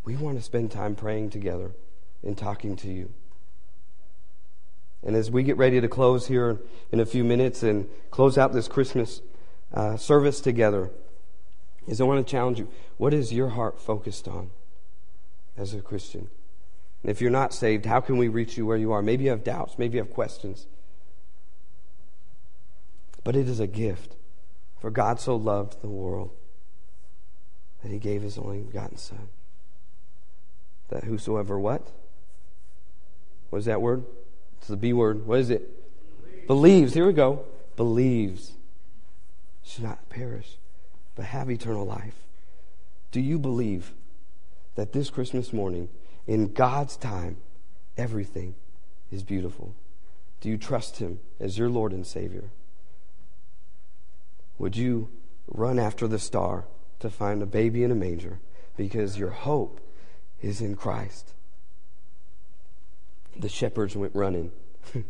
we 0.04 0.16
want 0.16 0.38
to 0.38 0.44
spend 0.44 0.72
time 0.72 0.96
praying 0.96 1.30
together 1.32 1.72
and 2.24 2.38
talking 2.38 2.76
to 2.78 2.88
you. 2.88 3.12
And 5.06 5.16
as 5.16 5.30
we 5.30 5.44
get 5.44 5.58
ready 5.58 5.80
to 5.80 5.88
close 5.88 6.28
here 6.28 6.60
in 6.92 7.00
a 7.00 7.06
few 7.06 7.24
minutes 7.24 7.62
and 7.62 7.88
close 8.10 8.38
out 8.38 8.54
this 8.54 8.68
Christmas 8.68 9.22
uh, 9.74 9.98
service 9.98 10.42
together, 10.42 10.90
is 11.88 12.02
I 12.02 12.06
want 12.06 12.26
to 12.26 12.30
challenge 12.30 12.58
you. 12.58 12.68
What 12.98 13.14
is 13.14 13.32
your 13.32 13.50
heart 13.50 13.80
focused 13.80 14.28
on 14.28 14.50
as 15.56 15.76
a 15.76 15.82
Christian? 15.82 16.30
And 17.04 17.12
if 17.12 17.22
you're 17.22 17.30
not 17.30 17.54
saved, 17.54 17.86
how 17.86 18.00
can 18.00 18.18
we 18.18 18.28
reach 18.28 18.58
you 18.58 18.66
where 18.66 18.78
you 18.78 18.92
are? 18.92 19.04
Maybe 19.04 19.26
you 19.26 19.30
have 19.30 19.44
doubts, 19.44 19.78
maybe 19.78 19.98
you 19.98 20.04
have 20.04 20.12
questions. 20.12 20.66
But 23.24 23.36
it 23.36 23.48
is 23.48 23.60
a 23.60 23.68
gift. 23.68 24.16
For 24.80 24.90
God 24.90 25.20
so 25.20 25.36
loved 25.36 25.82
the 25.82 25.88
world 25.88 26.32
that 27.82 27.92
he 27.92 28.00
gave 28.00 28.22
his 28.22 28.38
only 28.38 28.60
begotten 28.60 28.98
Son. 28.98 29.30
That 30.90 31.04
whosoever 31.06 31.60
what? 31.60 31.92
What 33.50 33.60
is 33.60 33.66
that 33.66 33.82
word? 33.82 34.04
It's 34.58 34.68
the 34.68 34.78
B 34.78 34.94
word. 34.94 35.26
What 35.26 35.40
is 35.40 35.50
it? 35.50 35.70
Believes. 36.22 36.48
Believes. 36.48 36.94
Here 36.94 37.06
we 37.06 37.14
go. 37.14 37.46
Believes. 37.76 38.54
Should 39.64 39.84
not 39.84 40.10
perish, 40.10 40.58
but 41.16 41.26
have 41.26 41.50
eternal 41.50 41.86
life. 41.86 42.16
Do 43.12 43.20
you 43.20 43.40
believe 43.40 43.94
that 44.76 44.94
this 44.94 45.10
Christmas 45.10 45.54
morning, 45.54 45.90
in 46.28 46.54
God's 46.54 46.98
time, 46.98 47.38
everything 47.98 48.56
is 49.12 49.24
beautiful? 49.24 49.74
Do 50.42 50.50
you 50.50 50.58
trust 50.58 50.98
Him 50.98 51.20
as 51.40 51.58
your 51.58 51.70
Lord 51.70 51.92
and 51.92 52.06
Savior? 52.06 52.50
Would 54.58 54.76
you 54.76 55.10
run 55.48 55.80
after 55.80 56.08
the 56.08 56.20
star 56.20 56.66
to 57.00 57.10
find 57.10 57.42
a 57.42 57.48
baby 57.48 57.84
in 57.84 57.92
a 57.92 57.96
manger 57.96 58.40
because 58.78 59.18
your 59.18 59.32
hope 59.32 59.80
is 60.42 60.62
in 60.62 60.76
Christ? 60.76 61.34
The 63.38 63.50
shepherds 63.50 63.96
went 63.96 64.16
running. 64.16 64.52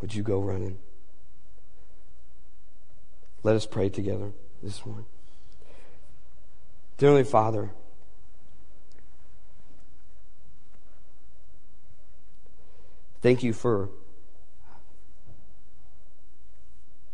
Would 0.00 0.14
you 0.14 0.22
go 0.22 0.40
running? 0.40 0.78
Let 3.42 3.56
us 3.56 3.66
pray 3.66 3.88
together 3.88 4.32
this 4.62 4.84
morning. 4.84 5.06
Dearly 6.96 7.24
Father, 7.24 7.70
thank 13.22 13.42
you 13.42 13.52
for 13.52 13.90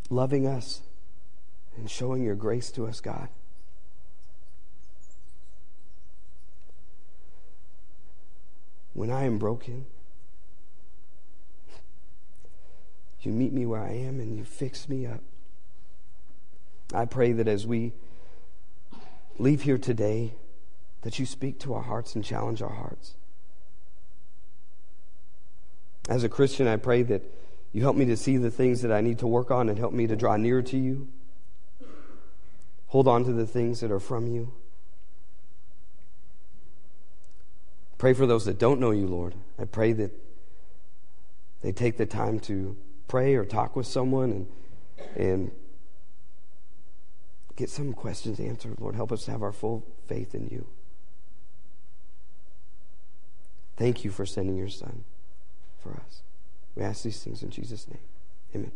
loving 0.09 0.47
us 0.47 0.81
and 1.77 1.91
showing 1.91 2.23
your 2.23 2.35
grace 2.35 2.71
to 2.71 2.87
us, 2.87 3.01
God. 3.01 3.29
When 8.95 9.11
I 9.11 9.25
am 9.25 9.39
broken, 9.39 9.87
you 13.21 13.33
meet 13.33 13.53
me 13.53 13.67
where 13.67 13.83
I 13.83 13.93
am 13.93 14.21
and 14.21 14.37
you 14.37 14.45
fix 14.45 14.89
me 14.89 15.07
up. 15.07 15.21
I 16.95 17.05
pray 17.05 17.33
that 17.33 17.49
as 17.49 17.67
we 17.67 17.93
leave 19.39 19.63
here 19.63 19.79
today, 19.79 20.35
that 21.03 21.19
you 21.19 21.27
speak 21.27 21.59
to 21.61 21.75
our 21.75 21.83
hearts 21.83 22.15
and 22.15 22.25
challenge 22.25 22.63
our 22.63 22.75
hearts. 22.75 23.15
As 26.09 26.23
a 26.23 26.29
Christian, 26.29 26.69
I 26.69 26.77
pray 26.77 27.03
that 27.03 27.23
you 27.73 27.83
help 27.83 27.97
me 27.97 28.05
to 28.07 28.17
see 28.17 28.37
the 28.37 28.51
things 28.51 28.83
that 28.83 28.93
I 28.93 29.01
need 29.01 29.19
to 29.19 29.27
work 29.27 29.51
on 29.51 29.69
and 29.69 29.79
help 29.79 29.93
me 29.93 30.07
to 30.07 30.17
draw 30.17 30.37
nearer 30.37 30.63
to 30.63 30.79
you. 30.79 31.09
Hold 32.89 33.09
on 33.09 33.25
to 33.25 33.33
the 33.33 33.47
things 33.47 33.81
that 33.81 33.91
are 33.91 34.01
from 34.01 34.29
you. 34.29 34.53
Pray 38.05 38.13
for 38.13 38.27
those 38.27 38.45
that 38.45 38.59
don't 38.59 38.81
know 38.81 38.91
you, 38.91 39.07
Lord. 39.07 39.35
I 39.59 39.65
pray 39.65 39.95
that 39.95 40.11
they 41.63 41.73
take 41.73 41.97
the 41.97 42.05
time 42.05 42.39
to 42.41 42.77
pray 43.09 43.35
or 43.35 43.47
talk 43.47 43.77
with 43.77 43.87
someone 43.87 44.31
and, 44.31 44.47
and 45.17 45.51
get 47.57 47.71
some 47.71 47.95
questions 47.95 48.39
answered. 48.39 48.79
Lord, 48.79 48.95
help 48.95 49.11
us 49.11 49.25
to 49.25 49.31
have 49.31 49.43
our 49.43 49.53
full 49.53 49.87
faith 50.07 50.35
in 50.35 50.49
you. 50.49 50.67
Thank 53.79 54.05
you 54.05 54.11
for 54.11 54.27
sending 54.27 54.59
your 54.59 54.69
son 54.69 55.05
for 55.79 55.93
us. 55.93 56.21
We 56.77 56.83
ask 56.83 57.05
these 57.05 57.25
things 57.25 57.43
in 57.43 57.49
Jesus' 57.49 57.89
name. 57.89 58.05
Amen. 58.55 58.73